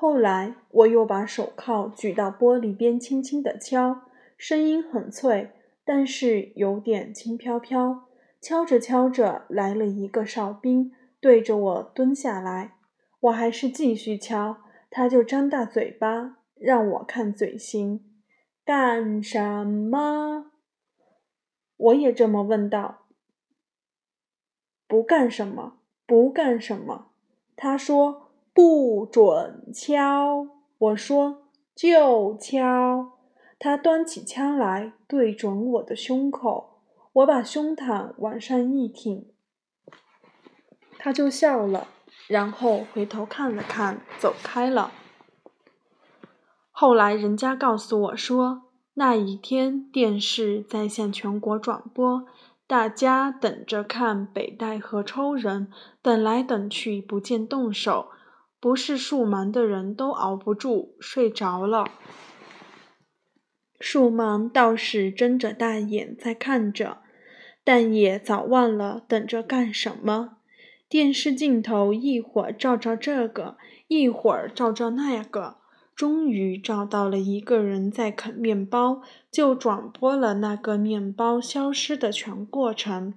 [0.04, 4.02] 后来，我又把手铐举到玻璃边，轻轻地敲，
[4.36, 5.52] 声音很脆，
[5.86, 8.10] 但是有点轻飘飘。
[8.42, 10.92] 敲着敲着，来了一个哨兵，
[11.22, 12.74] 对着我蹲下来。
[13.22, 14.58] 我还是继续敲，
[14.90, 18.04] 他就张大嘴巴让我看嘴型。
[18.66, 20.52] 干什么？
[21.78, 23.06] 我也这么问道。
[24.86, 27.14] 不干什么，不干什么。
[27.56, 28.23] 他说。
[28.54, 30.48] 不准敲！
[30.78, 31.44] 我说
[31.76, 33.14] 就敲。
[33.58, 36.82] 他端起枪来，对准我的胸口。
[37.14, 39.28] 我把胸膛往上一挺，
[40.98, 41.88] 他就笑了，
[42.28, 44.92] 然后回头看了看，走开了。
[46.72, 48.64] 后来人家告诉我说，
[48.96, 52.26] 那一天电视在向全国转播，
[52.66, 58.08] 大家等着看北戴河抽人，等来等去不见动手。
[58.64, 61.84] 不是树盲的人都熬不住，睡着了。
[63.78, 67.00] 树盲倒是睁着大眼在看着，
[67.66, 70.38] 但也早忘了等着干什么。
[70.88, 73.58] 电视镜头一会儿照照这个，
[73.90, 75.58] 一会儿照照那个，
[75.94, 83.16] 终于照到了一个人在啃面包，就转播了那个面包消失的全过程。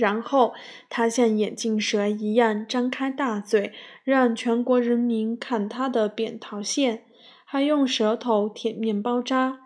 [0.00, 0.54] 然后
[0.88, 3.72] 他像眼镜蛇一样张开大嘴，
[4.02, 7.04] 让全国人民看他的扁桃腺，
[7.44, 9.58] 还用舌头舔面包渣。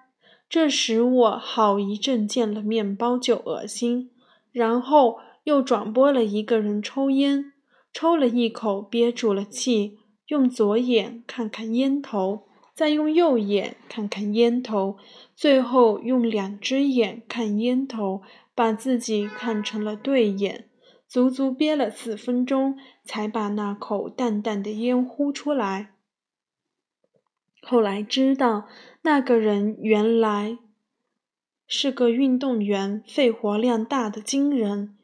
[0.49, 4.11] 这使我好一阵见了面包就恶心。
[4.51, 7.53] 然后又转播了一个人抽烟，
[7.93, 14.97] 抽了一口憋住了气，用左眼看看烟头，再用右眼看看烟头，
[15.37, 18.23] 最后用两只眼看烟头。
[18.55, 20.69] 把自己看成了对眼，
[21.09, 25.95] 足足憋了四分钟，才把那口淡淡的烟呼出来。
[27.63, 28.69] 后来知道，
[29.03, 30.59] 那个人原来
[31.67, 34.97] 是个运动员，肺活量大的惊人。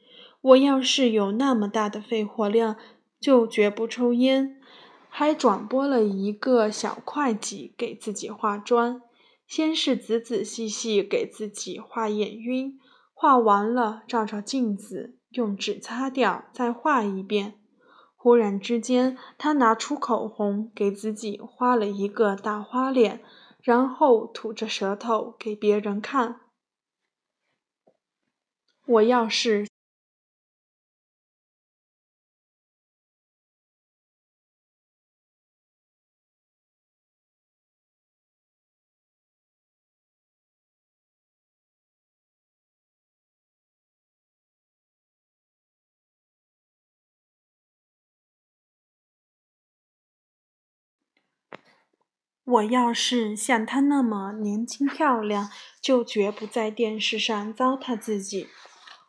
[0.42, 2.76] 我要是有那么大的肺活量，
[3.18, 4.56] 就绝不抽烟。
[5.08, 9.02] 还转播了一个小会计给自己化妆，
[9.46, 12.78] 先是仔仔细细给自己画眼晕。
[13.22, 17.60] 画完了，照照镜子，用纸擦掉，再画一遍。
[18.16, 23.22] 忽然之间，他拿出口红，给自己画了一个大花脸，
[23.62, 26.40] 然后吐着舌头给别人看。
[28.86, 29.69] 我要是……
[52.50, 55.48] 我要是像她那么年轻漂亮，
[55.80, 58.48] 就绝不在电视上糟蹋自己。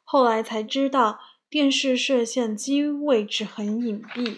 [0.04, 1.20] 后来才知道，
[1.50, 4.38] 电视摄像机位置很隐蔽，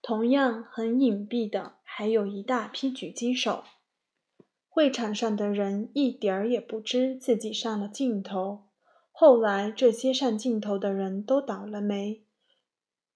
[0.00, 3.64] 同样很隐蔽的还有一大批狙击手。
[4.68, 8.66] 会场上的人一点儿也不知自己上了镜头。
[9.10, 12.22] 后来这些上镜头的人都倒了霉，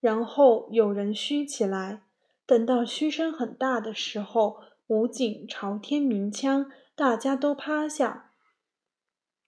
[0.01, 2.01] 然后有人嘘起来，
[2.47, 8.33] 等到嘘声很大的时候，武警朝天鸣枪，大家都趴下，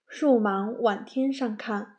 [0.06, 1.96] 树芒往天上看。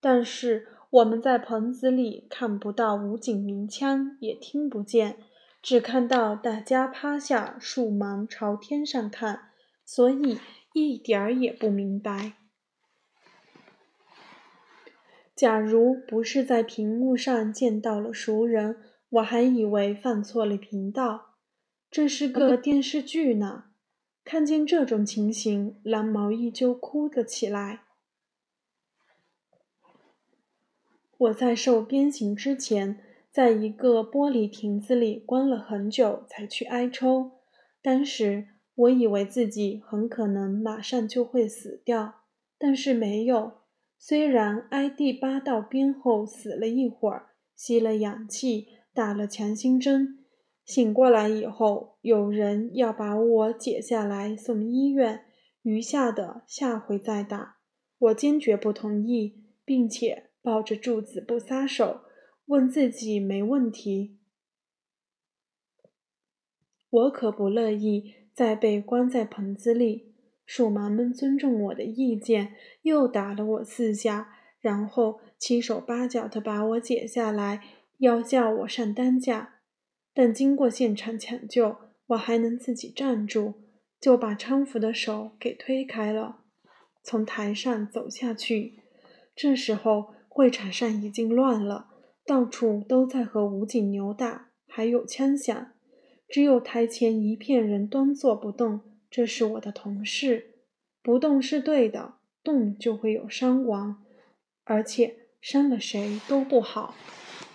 [0.00, 5.18] 但是我们在棚子里看不到武警鸣枪，也听不见，
[5.62, 9.50] 只看到大家趴下树芒朝天上看，
[9.84, 10.40] 所以
[10.72, 12.32] 一点儿也不明白。
[15.36, 21.29] 假如不是在屏幕上见到了熟人，我还以为放错了频道，
[21.90, 23.64] 这是个电视剧呢。
[24.22, 27.80] 看见这种情形，蓝毛衣就哭了起来。
[31.18, 33.00] 我在受鞭刑之前，
[33.32, 37.32] 在一个玻璃亭子里关了很久，才去挨抽。
[37.82, 42.22] 当时我以为自己很可能马上就会死掉，
[42.56, 43.54] 但是没有。
[43.98, 50.19] 虽然挨第八道鞭后死了一会儿，吸了氧气，打了强心针，
[50.70, 55.24] 醒过来以后，有人要把我解下来送医院，
[55.62, 57.56] 余下的下回再打。
[57.98, 60.28] 我坚决不同意，并且。
[60.42, 62.00] 抱着柱子不撒手，
[62.46, 64.16] 问自己没问题。
[66.88, 70.14] 我可不乐意再被关在棚子里。
[70.46, 77.62] 鼠麻们尊重我的意见，又打了我四下，然后七手八脚的把我解下来，
[77.98, 79.59] 要叫我上担架。
[80.14, 81.76] 但经过现场抢救，
[82.08, 83.54] 我还能自己站住，
[84.00, 86.44] 就把搀扶的手给推开了，
[87.02, 88.82] 从台上走下去。
[89.34, 90.14] 这时候。
[90.32, 91.88] 会场上已经乱了，
[92.24, 95.72] 到处都在和武警扭打，还有枪响。
[96.28, 98.80] 只有台前一片人端坐不动。
[99.10, 100.54] 这是我的同事，
[101.02, 104.04] 不动是对的，动就会有伤亡，
[104.62, 106.94] 而且伤了谁都不好。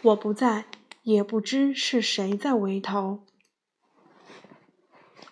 [0.01, 0.66] 我不在，
[1.06, 3.22] 也不知是谁在围头。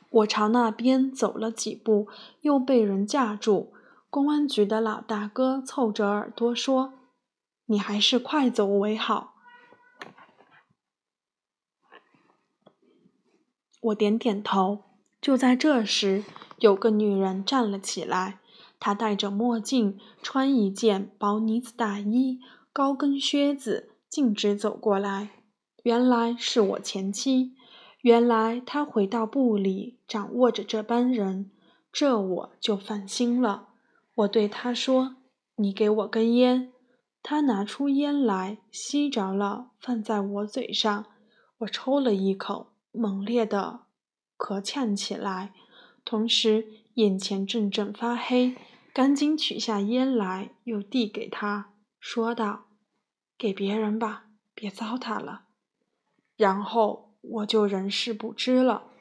[0.10, 2.08] 我朝那边走了几步，
[2.42, 3.74] 又被人架住。
[4.10, 6.94] 公安局的老大哥凑着耳朵说。
[7.66, 9.36] 你还是快走为好。
[13.82, 14.84] 我点点头。
[15.22, 16.26] 就在这时，
[16.60, 18.40] 有个女人站了起来，
[18.80, 22.40] 她戴着墨镜，穿一件薄呢子大衣，
[22.74, 25.43] 高跟靴子，径直走过来。
[25.84, 27.56] 原来是我前妻。
[28.02, 31.52] 原来她回到部里，掌握着这班人，
[31.92, 33.70] 这我就放心了。
[34.16, 35.16] 我对她说
[35.56, 36.74] ：“你给我根烟。”
[37.26, 41.06] 他拿出烟来，吸着了，放在我嘴上。
[41.60, 43.86] 我抽了一口，猛烈的
[44.38, 45.54] 咳呛起来，
[46.04, 48.58] 同时眼前阵阵发黑。
[48.94, 52.66] 赶紧取下烟来，又递给他，说道
[53.40, 55.46] ：“给别人吧，别糟蹋了。”
[56.44, 58.92] 然后我就人事不知了。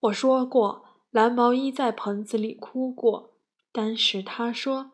[0.00, 3.34] 我说过，蓝毛衣在棚子里哭过，
[3.70, 4.92] 当时他说。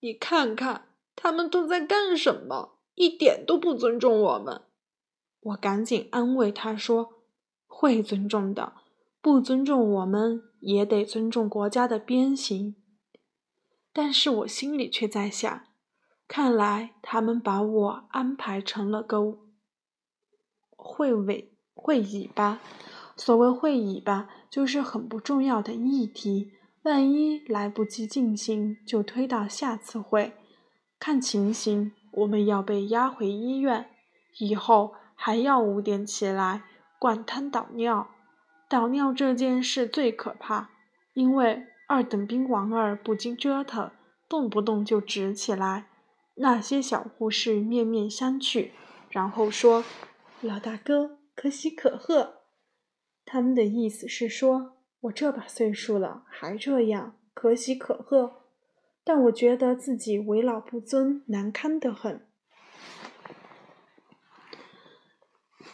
[0.00, 2.78] 你看看，他们都在干什么？
[2.94, 4.62] 一点都不尊重我们。
[5.40, 7.12] 我赶紧安慰他说
[7.68, 8.72] ：“会尊重的，
[9.20, 12.74] 不尊重我们也得尊重国家的鞭刑。”
[13.92, 15.64] 但是我心里却在想，
[16.26, 19.41] 看来他们把我安排成了个
[20.92, 22.60] 会尾会尾巴。
[23.16, 26.52] 所谓会尾巴，就是很不重要的议题。
[26.82, 30.34] 万一来不及进行，就推到下次会。
[30.98, 33.86] 看情形，我们要被押回医院，
[34.38, 36.64] 以后还要五点起来
[36.98, 38.08] 灌汤倒尿。
[38.68, 40.70] 倒尿这件事最可怕，
[41.14, 43.90] 因为二等兵王二不经折腾，
[44.28, 45.86] 动不动就直起来。
[46.36, 48.70] 那些小护士面面相觑，
[49.10, 49.84] 然后说
[50.42, 52.42] ：“老大哥，可喜可贺。”
[53.24, 54.76] 他们的意思是说。
[55.02, 58.44] 我这把岁数了还这样，可喜可贺。
[59.02, 62.24] 但我觉得自己为老不尊，难堪得很。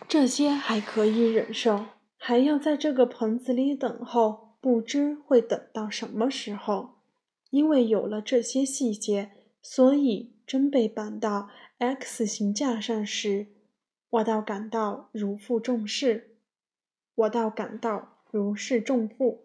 [0.08, 1.84] 这些还可以忍受，
[2.16, 6.94] 还要在这个棚子里等候，不知会等到什么时候。
[7.50, 13.48] 因为有了这些细节，所以真被绑到 X 型架上时，
[14.11, 16.38] 我倒感到如负重事，
[17.14, 19.44] 我倒感到如释重负。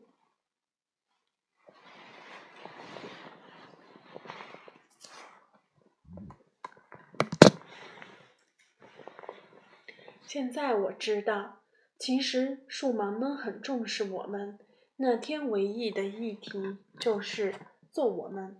[10.26, 11.62] 现在我知道，
[12.00, 14.58] 其实树盲们很重视我们，
[14.96, 17.54] 那天唯一的议题就是
[17.92, 18.58] 揍我们，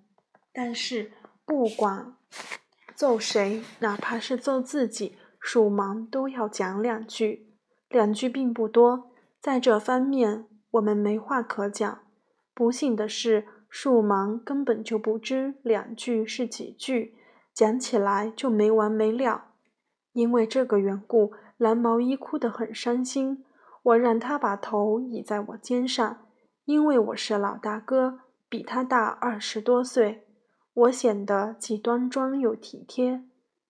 [0.52, 1.14] 但是
[1.46, 2.16] 不管
[2.94, 5.18] 揍谁，哪怕是揍自己。
[5.46, 7.54] 树盲都要讲两句。
[7.90, 12.00] 两句并不多，在这方面我们没话可讲。
[12.54, 17.16] 不幸的是，树盲根本就不知两句是几句，
[17.54, 19.50] 讲起来就没完没了。
[20.14, 23.44] 因为这个缘故，蓝毛衣哭得很伤心。
[23.84, 26.26] 我让他把头倚在我肩上，
[26.64, 30.26] 因为我是老大哥，比他大二十多岁，
[30.74, 33.26] 我显得既端庄又体贴。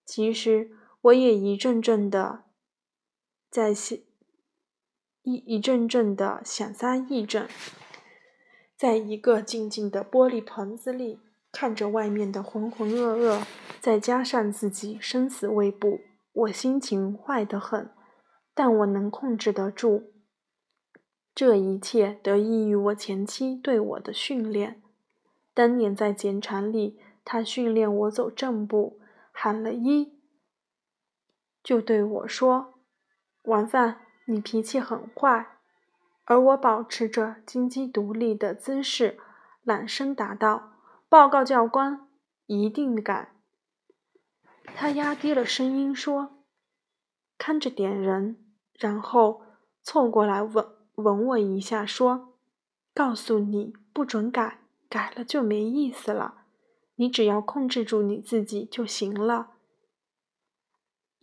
[0.05, 0.69] 其实
[1.03, 2.43] 我也一阵阵的
[3.49, 3.99] 在想，
[5.23, 7.45] 一一阵阵的想撒癔症。
[8.77, 11.19] 在一个静静的玻璃棚子里，
[11.51, 13.43] 看着外面的浑浑噩噩，
[13.81, 15.99] 再加上自己生死未卜。
[16.31, 17.89] 我心情坏得很，
[18.53, 20.13] 但我能控制得住。
[21.35, 24.81] 这一切得益于我前妻对我的训练。
[25.53, 29.01] 当年在检场里，她训练我走正步，
[29.33, 30.12] 喊了一，
[31.63, 32.73] 就对我说
[33.43, 35.57] ：“王范，你脾气很坏。”
[36.25, 39.19] 而我保持着金鸡独立的姿势，
[39.63, 40.73] 懒声答道
[41.09, 42.07] ：“报告教官，
[42.45, 43.33] 一定改。”
[44.75, 46.43] 他压低了声音说
[47.37, 48.37] ：“看着点人。”
[48.79, 49.41] 然后
[49.81, 52.33] 凑过来吻吻我一下，说
[52.93, 54.59] ：“告诉你，不准改，
[54.89, 56.45] 改了就没意思了。
[56.95, 59.52] 你只要控制住你自己就行了。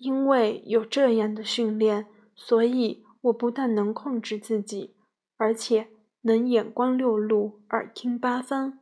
[0.01, 4.97] 因为有这样的训练，所以我不但能控制自己，
[5.37, 5.89] 而且
[6.23, 8.79] 能眼观六路，耳听八方。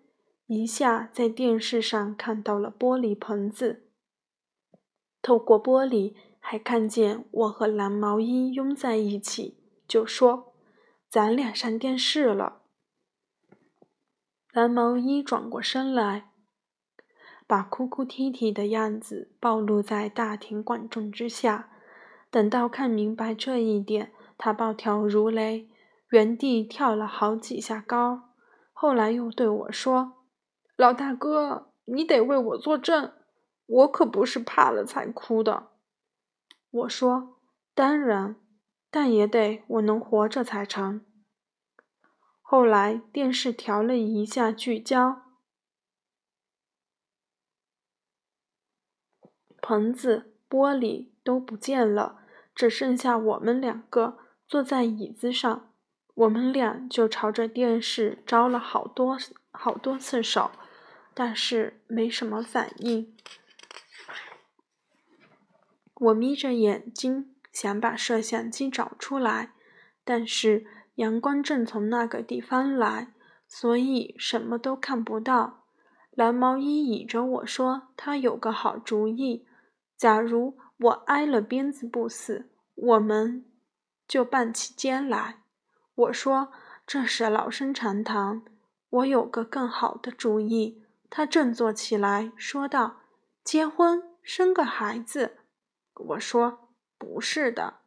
[0.47, 3.89] 一下在电视上看到了玻璃棚子。”
[5.21, 9.59] 透过玻璃，还看见我和蓝毛衣拥在一起，
[9.89, 10.55] 就说
[11.11, 12.63] ：“咱俩上电视了。”
[14.55, 16.31] 蓝毛衣转过身来，
[17.49, 21.71] 把哭哭啼啼的样子暴露在大庭广众之下。
[22.31, 25.69] 等到看明白这一点，他暴跳如雷，
[26.11, 28.29] 原地跳了好几下高。
[28.73, 30.13] 后来又对我说
[30.77, 33.13] ：“老大哥，你得为我作证。”
[33.69, 35.69] 我可不是怕了才哭的，
[36.71, 37.37] 我说
[37.75, 38.37] ：“当然，
[38.91, 41.05] 但也得我能活着才成。”
[42.41, 45.21] 后来电视调了一下聚焦，
[49.69, 52.21] 棚子、玻璃都不见了，
[52.55, 54.17] 只剩下我们两个
[54.47, 55.71] 坐在椅子上。
[56.15, 59.19] 我们俩就朝着电视招了好多
[59.51, 60.51] 好多次手，
[61.13, 63.15] 但是没什么反应。
[65.97, 69.53] 我眯着眼睛想把摄像机找出来，
[70.03, 70.65] 但是
[70.95, 73.13] 阳光正从那个地方来，
[73.47, 75.67] 所以什么都看不到。
[76.13, 79.45] 蓝毛衣倚着我说：“他有个好主意，
[79.99, 83.45] 假如我挨了鞭子不死，我们
[84.07, 85.43] 就扮起奸来。”
[85.95, 86.53] 我说
[86.87, 88.43] ：“这是老生常谈，
[88.89, 93.01] 我有个更好的主意。”他振作起来说道
[93.43, 95.39] ：“结婚，生个孩子。”
[95.95, 97.79] 我说：“不是的，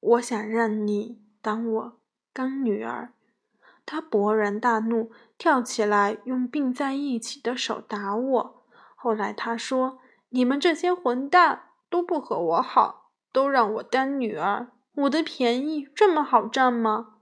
[0.00, 2.00] 我想让你当我
[2.32, 3.12] 干女儿。”
[3.86, 8.64] 他勃然大怒，跳起来用并在一起的手打我。
[8.96, 10.00] 后来他说
[10.32, 17.16] ：“你们这些混蛋都不和我好，都让我当女儿，我的便宜这么好占吗？”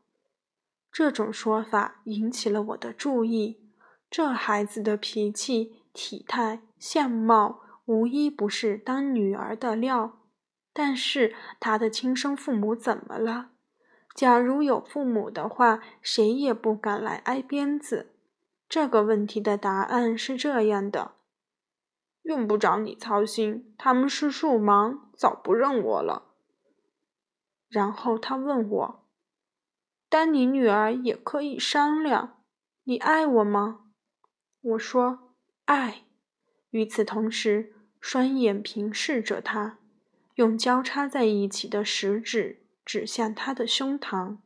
[0.92, 3.70] 这种说法引起了我的注意。
[4.10, 10.18] 这孩子的脾气、体态、相貌，无一不是当女儿的料。
[10.72, 13.50] 但是他的亲生父母怎么了？
[14.14, 18.14] 假如有父母的话，谁也不敢来挨鞭子。
[18.68, 21.12] 这个问题的答案是这样的：
[22.22, 26.34] 用不着你操心，他们是树盲，早不认我了。
[27.68, 29.06] 然后他问我
[30.08, 32.42] ：“当你女儿也可以商量，
[32.84, 33.86] 你爱我吗？”
[34.60, 35.34] 我说
[35.66, 36.02] ：“爱。”
[36.70, 39.78] 与此同时，双眼平视着他。
[40.36, 44.38] 用交叉在一起的食指指向他的胸膛，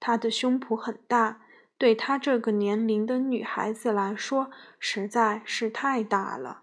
[0.00, 1.42] 他的胸脯很大，
[1.76, 6.62] 对他这个年龄的女孩子来说实在是太大了。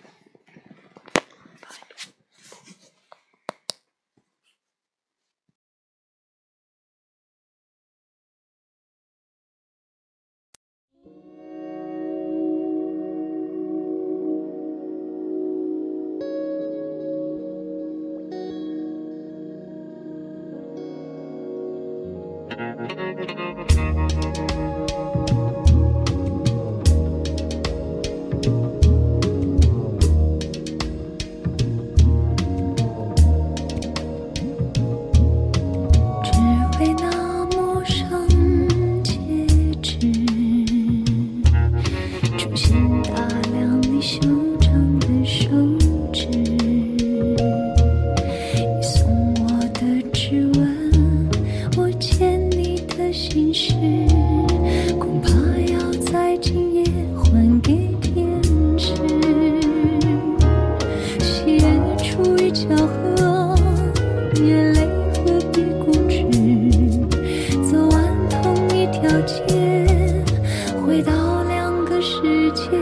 [72.53, 72.80] 天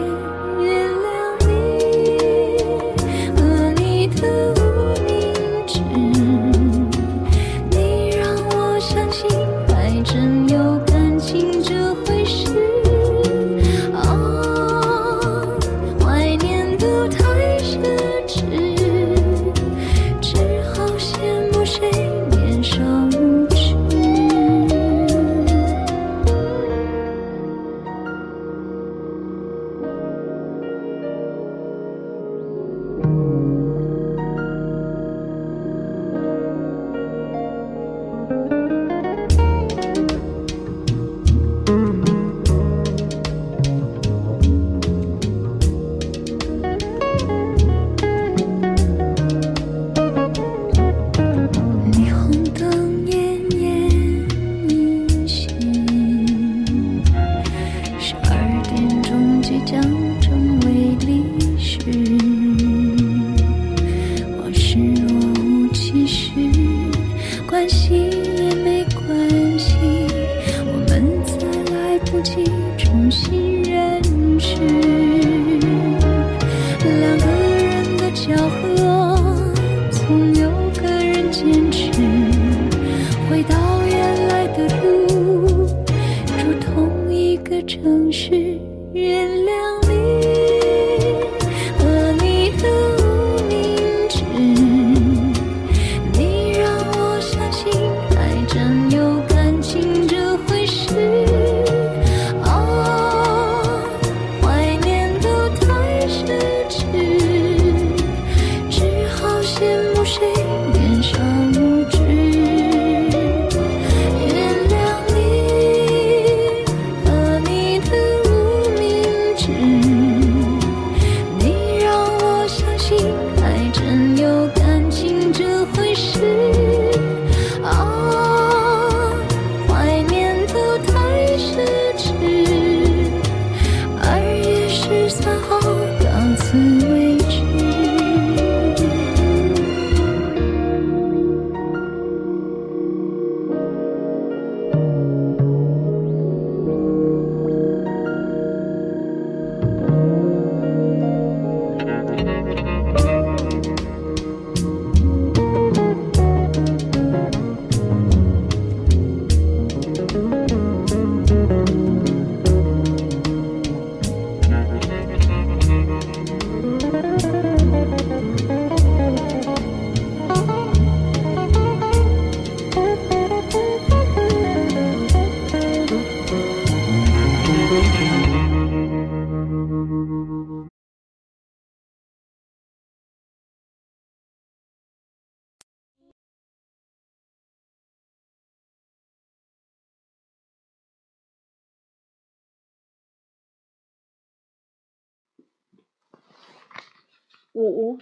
[197.64, 198.00] 五，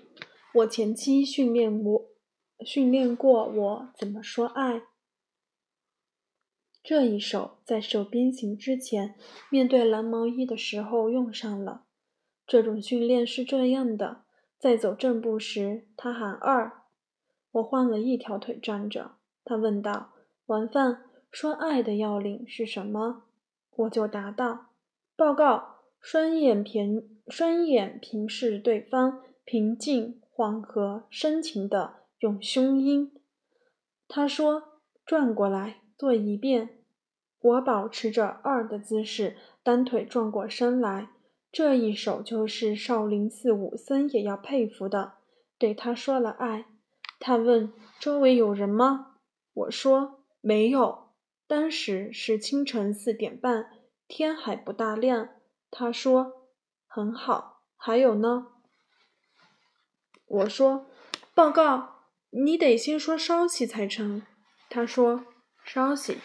[0.53, 2.05] 我前期训练我，
[2.65, 4.83] 训练过我怎么说爱。
[6.83, 9.15] 这一手在手鞭刑之前，
[9.49, 11.83] 面对蓝毛衣的时候用上了。
[12.45, 14.23] 这种训练是这样的：
[14.57, 16.83] 在走正步时，他喊二，
[17.51, 19.15] 我换了一条腿站着。
[19.43, 20.13] 他问道
[20.47, 23.23] ：“晚饭，说爱的要领是什么？”
[23.75, 24.67] 我就答道
[25.17, 33.13] ：“报告，双眼平，双眼平视对方，平静、缓和、深情的用胸音。”
[34.09, 36.83] 他说：“转过来，做一遍。”
[37.39, 41.11] 我保持着二的姿势，单腿转过身来。
[41.49, 45.13] 这一手就是少林寺武僧也要佩服的。
[45.57, 46.65] 对他说了爱。
[47.17, 47.71] 他问
[48.01, 49.13] ：“周围有人吗？”
[49.55, 51.13] 我说：“没有。”
[51.47, 53.69] 当时是清晨四点半，
[54.09, 55.29] 天还不大亮。
[55.71, 56.49] 他说
[56.85, 58.47] ：“很好。”还有呢？
[60.27, 60.87] 我说
[61.33, 62.01] ：“报告，
[62.31, 64.21] 你得先说稍息才成。”
[64.69, 65.25] 他说
[65.65, 66.17] ：“稍息。”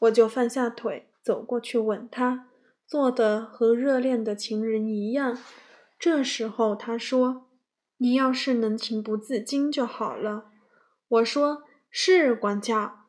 [0.00, 2.48] 我就放下腿，走过去吻他，
[2.86, 5.38] 做的和热恋的情人一样。
[5.98, 7.46] 这时候他说
[7.98, 10.50] ：“你要是能情不自禁就好了。”
[11.08, 13.06] 我说：“是，管家，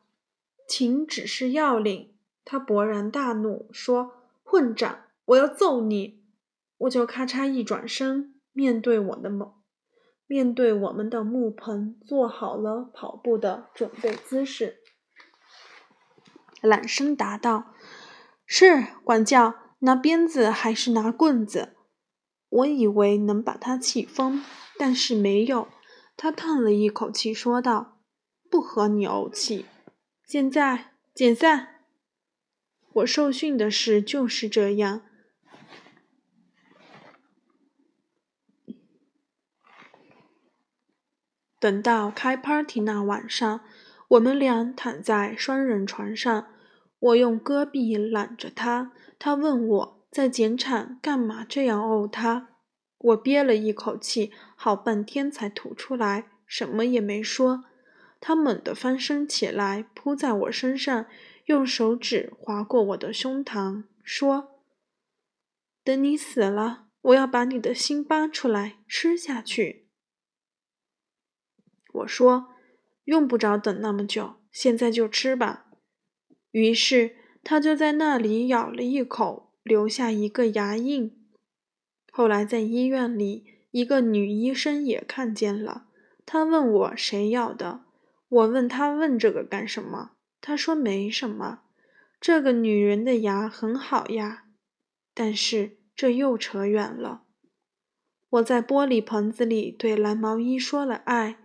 [0.66, 2.14] 情只是要领。”
[2.44, 4.12] 他勃然大怒，说
[4.42, 5.04] ：“混账！
[5.26, 6.22] 我要揍你！”
[6.78, 9.52] 我就咔嚓一转身，面对我的梦，
[10.28, 14.76] 面对我们的木盆，做好了跑步的准备姿势。
[16.60, 17.72] 懒声答道
[18.44, 21.74] ：“是，管教，拿鞭子还是拿棍子？”
[22.50, 24.44] 我以为能把他气疯，
[24.78, 25.68] 但是没有。
[26.16, 27.98] 他叹了一口气，说道
[28.50, 29.64] ：“不和你怄气，
[30.26, 31.84] 现在解散。”
[32.94, 35.02] 我受训的事就是这样。
[41.60, 43.60] 等到开 party 那晚上。
[44.08, 46.46] 我们俩躺在双人床上，
[46.98, 48.92] 我用胳臂揽着他。
[49.18, 52.48] 他问我在剪场干嘛这样怄他。
[52.96, 57.64] 我憋了一口气，好半天才吐出来，什么也没说。
[58.18, 61.04] 他猛地翻身起来，扑在我身上，
[61.44, 64.62] 用手指划过我的胸膛，说
[65.84, 69.87] ：“等你死了，我要把你的心扒出来吃下去。”
[71.98, 72.48] 我说。
[73.04, 75.64] 用不着等那么久，现在就吃吧。
[76.50, 81.16] 于是他就在那里咬了一口，留下一个牙印。
[82.12, 85.86] 后来在医院里，一个女医生也看见了。
[86.26, 87.86] 她问我谁咬的，
[88.28, 90.10] 我问他问这个干什么？
[90.42, 91.60] 他说没什么。
[92.20, 94.44] 这个女人的牙很好呀。
[95.14, 97.22] 但是这又扯远了。
[98.28, 101.38] 我在玻璃盆子里对蓝毛衣说了爱，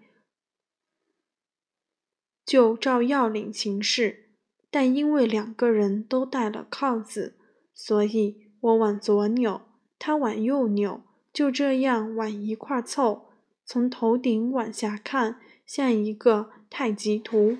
[2.53, 4.27] 就照要领行事。
[4.69, 7.35] 但因为两个人都戴了铐子，
[7.73, 9.61] 所以我往左扭，
[9.97, 11.01] 他往右扭，
[11.33, 13.25] 就这样往一块凑，
[13.65, 17.57] 从头顶往下看，像一个太极图。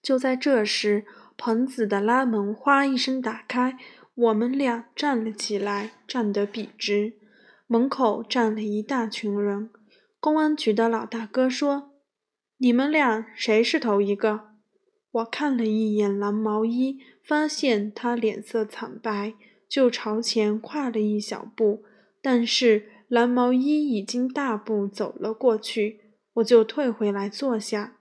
[0.00, 1.04] 就在这时，
[1.36, 3.76] 棚子的拉门哗一声打开，
[4.14, 7.18] 我们俩站了起来，站得笔直。
[7.66, 9.68] 门口站了一大群人。
[10.18, 11.89] 公安局的老大哥说
[12.62, 14.50] ：“你们俩谁是头一个？”
[15.12, 19.34] 我看了一眼蓝毛衣，发现他脸色惨白，
[19.68, 21.82] 就朝前跨了一小步。
[22.22, 26.00] 但是蓝毛衣已经大步走了过去，
[26.34, 27.96] 我就退回来坐下。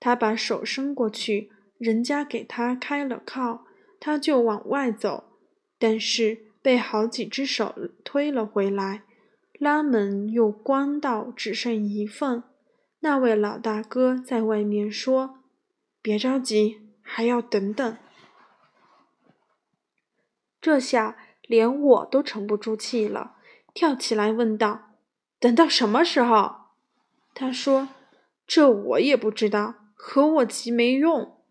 [0.00, 3.62] 他把手伸过去，人家给他开了铐，
[4.00, 5.38] 他就往外走，
[5.78, 7.74] 但是被好几只手
[8.04, 9.04] 推了回来，
[9.60, 12.42] 拉门又关到只剩一缝。
[13.00, 15.40] 那位老大哥在外面说
[16.02, 17.96] ：“别着急，还要等等。”
[20.60, 23.36] 这下连我都沉不住气了，
[23.72, 24.96] 跳起来问道
[25.38, 26.56] ：“等到什么时候？”
[27.34, 27.88] 他说
[28.46, 31.42] ：“这我也不知道。”和我急没用，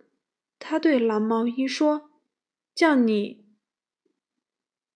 [0.57, 2.09] 他对蓝毛衣说
[2.73, 3.45] ：“叫你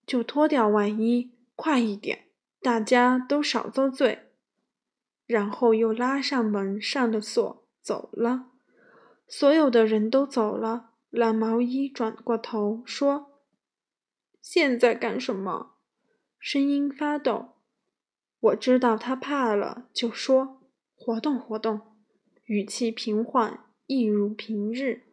[0.05, 2.29] 就脱掉外衣，快一点，
[2.61, 4.30] 大家都少遭罪。”
[5.32, 8.47] 然后又拉上门，上了锁，走了。
[9.29, 13.39] 所有的人都走了，蓝毛衣转过头说
[14.43, 15.77] ：“现在干什么？”
[16.38, 17.53] 声音发抖。
[18.41, 20.59] 我知道他怕了，就说
[20.97, 21.79] ：“活动活动。”
[22.43, 25.03] 语气平缓，一如平日。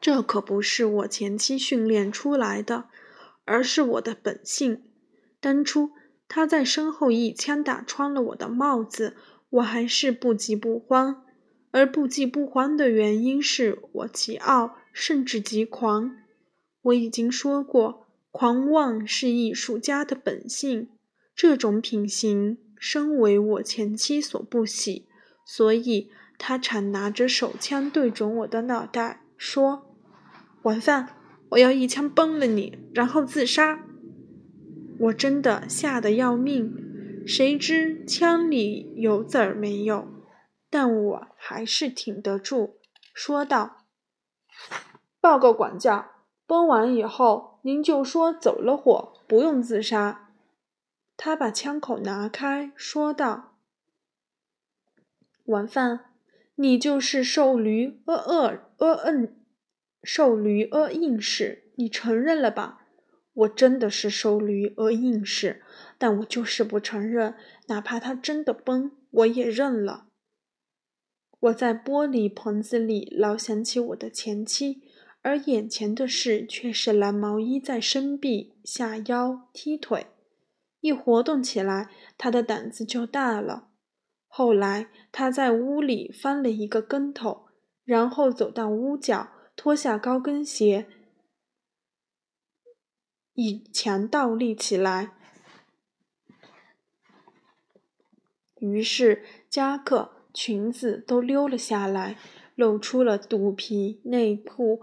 [0.00, 2.88] 这可不是我前期训练出来的，
[3.44, 4.90] 而是我的本性。
[5.38, 5.90] 当初
[6.32, 9.16] 他在身后一枪打穿了我的帽子，
[9.50, 11.24] 我还是不急不慌。
[11.72, 16.16] 而不急不慌的原因是我极傲，甚至极狂。
[16.82, 20.88] 我已经说过，狂妄是艺术家的本性。
[21.34, 25.08] 这种品行，身为我前妻所不喜。
[25.44, 29.96] 所以，他常拿着手枪对准我的脑袋，说
[30.62, 31.16] ：“晚饭，
[31.50, 33.84] 我要一枪崩了你，然后自杀。”
[35.00, 40.06] 我真的吓得要命，谁知枪里有子儿没有？
[40.68, 42.76] 但我还是挺得住，
[43.14, 43.86] 说道
[45.18, 46.10] ：“报告管教，
[46.46, 50.28] 崩完以后您就说走了火，不用自杀。”
[51.16, 53.56] 他把枪口拿开，说道。
[55.46, 56.12] 晚饭，
[56.56, 59.34] 你就是瘦驴阿恶阿嗯，
[60.02, 62.79] 瘦驴阿应试，你承认了吧？
[63.40, 65.62] 我真的是受驴而应试，
[65.96, 67.34] 但我就是不承认，
[67.68, 70.06] 哪怕他真的崩，我也认了。
[71.40, 74.82] 我在玻璃棚子里老想起我的前妻，
[75.22, 80.08] 而眼前的事却是蓝毛衣在伸臂、下腰、踢腿，
[80.80, 81.88] 一活动起来，
[82.18, 83.68] 他的胆子就大了。
[84.26, 87.46] 后来，他在屋里翻了一个跟头，
[87.84, 90.86] 然后走到屋角，脱下高跟鞋，
[93.42, 95.12] 以强倒立起来。
[98.58, 102.18] 于是，夹克、裙子都溜了下来，
[102.54, 104.82] 露出了肚皮、内裤、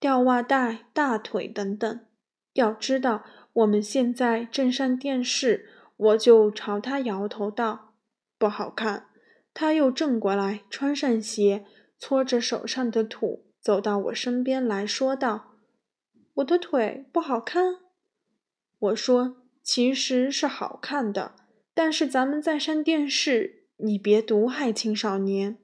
[0.00, 2.00] 吊袜带、大腿等等。
[2.54, 7.94] 要知道，我们现在正上电视，我就朝他摇头道。
[8.36, 9.06] 不好看，
[9.54, 11.64] 他又正过来，穿上鞋，
[11.96, 15.49] 搓着手上的土，走到我身边来说道
[16.40, 17.76] ：“我的腿不好看。”
[18.78, 21.34] 我说：“其实是好看的，
[21.74, 25.58] 但是咱们在上电视，你别毒害青少年。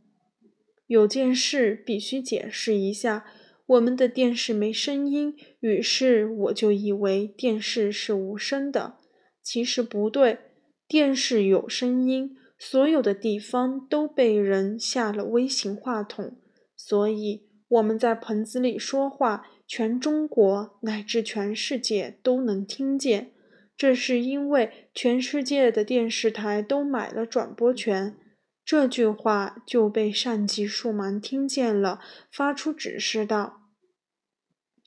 [0.87, 3.27] 有件事必须解释一下，
[3.67, 8.99] 我们的电视没声音，于是我就以为电视是无声的，
[9.43, 10.39] 其实不对，
[10.87, 16.39] 电视有声音。”所有的地方都被人下了微型话筒，
[16.75, 23.33] 所以我们在棚子里说话，全中国乃至全世界都能听见。
[23.77, 28.17] 这是因为全世界的电视台都买了转播权。
[28.65, 32.01] 这句话就被上级数蛮听见了，
[32.33, 33.71] 发出指示道：“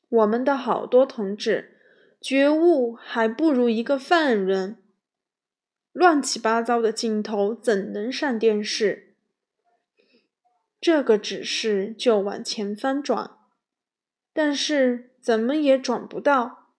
[0.09, 1.77] 我们的好多同志，
[2.19, 4.77] 觉悟还不如一个犯人。”
[5.93, 9.15] 乱七八糟的镜头怎能上电视？
[10.81, 13.31] 这个指示就往前翻转，
[14.39, 16.69] 但是怎么也转不到。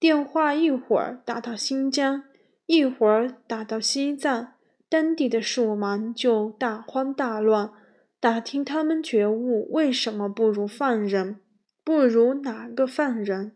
[0.00, 2.24] 电话一会儿打到新疆，
[2.66, 4.54] 一会儿打到西藏，
[4.88, 7.70] 当地的树蛮就大慌大乱，
[8.18, 11.38] 打听他们觉悟为什么不如犯人，
[11.84, 13.54] 不如哪个犯人。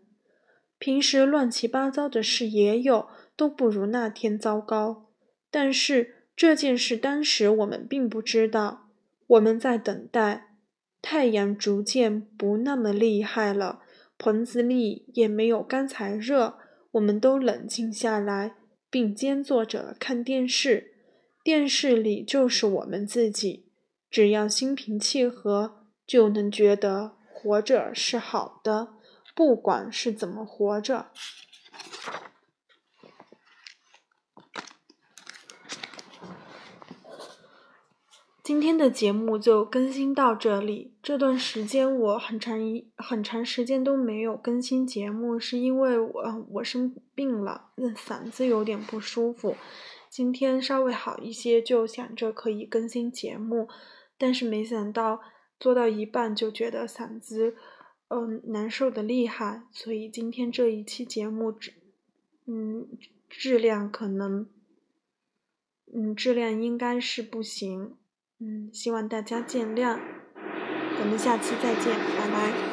[0.78, 5.10] 平时乱七八糟的事也有，都不如那天糟糕。
[5.50, 8.86] 但是这件事当时我们并不知道，
[9.26, 10.49] 我们在等待。
[11.02, 13.80] 太阳逐渐不那么厉害了，
[14.18, 16.58] 棚子里也没有刚才热，
[16.92, 18.56] 我们都冷静下来，
[18.90, 20.94] 并肩坐着看电视。
[21.42, 23.72] 电视里就是我们自己，
[24.10, 28.88] 只要心平气和，就能觉得活着是好的。
[29.34, 31.06] 不管是怎么活着，
[38.42, 40.94] 今天的节目就更新到这里。
[41.02, 49.56] 这段时间我很长一很长时间都没有更新节目，是因为我我生病了，那嗓子有点不舒服。
[50.08, 53.68] 今天稍微好一些，就想着可以更新节目，
[54.16, 55.20] 但是没想到
[55.58, 57.56] 做到一半就觉得嗓子。
[58.08, 61.74] 嗯，难受的厉害，所以今天这一期节目质，
[62.44, 62.88] 嗯，
[63.28, 64.48] 质量可能，
[65.94, 67.94] 嗯，质量应该是不行，
[68.40, 69.98] 嗯，希望大家见谅，
[70.98, 72.69] 咱们下期再见，拜拜。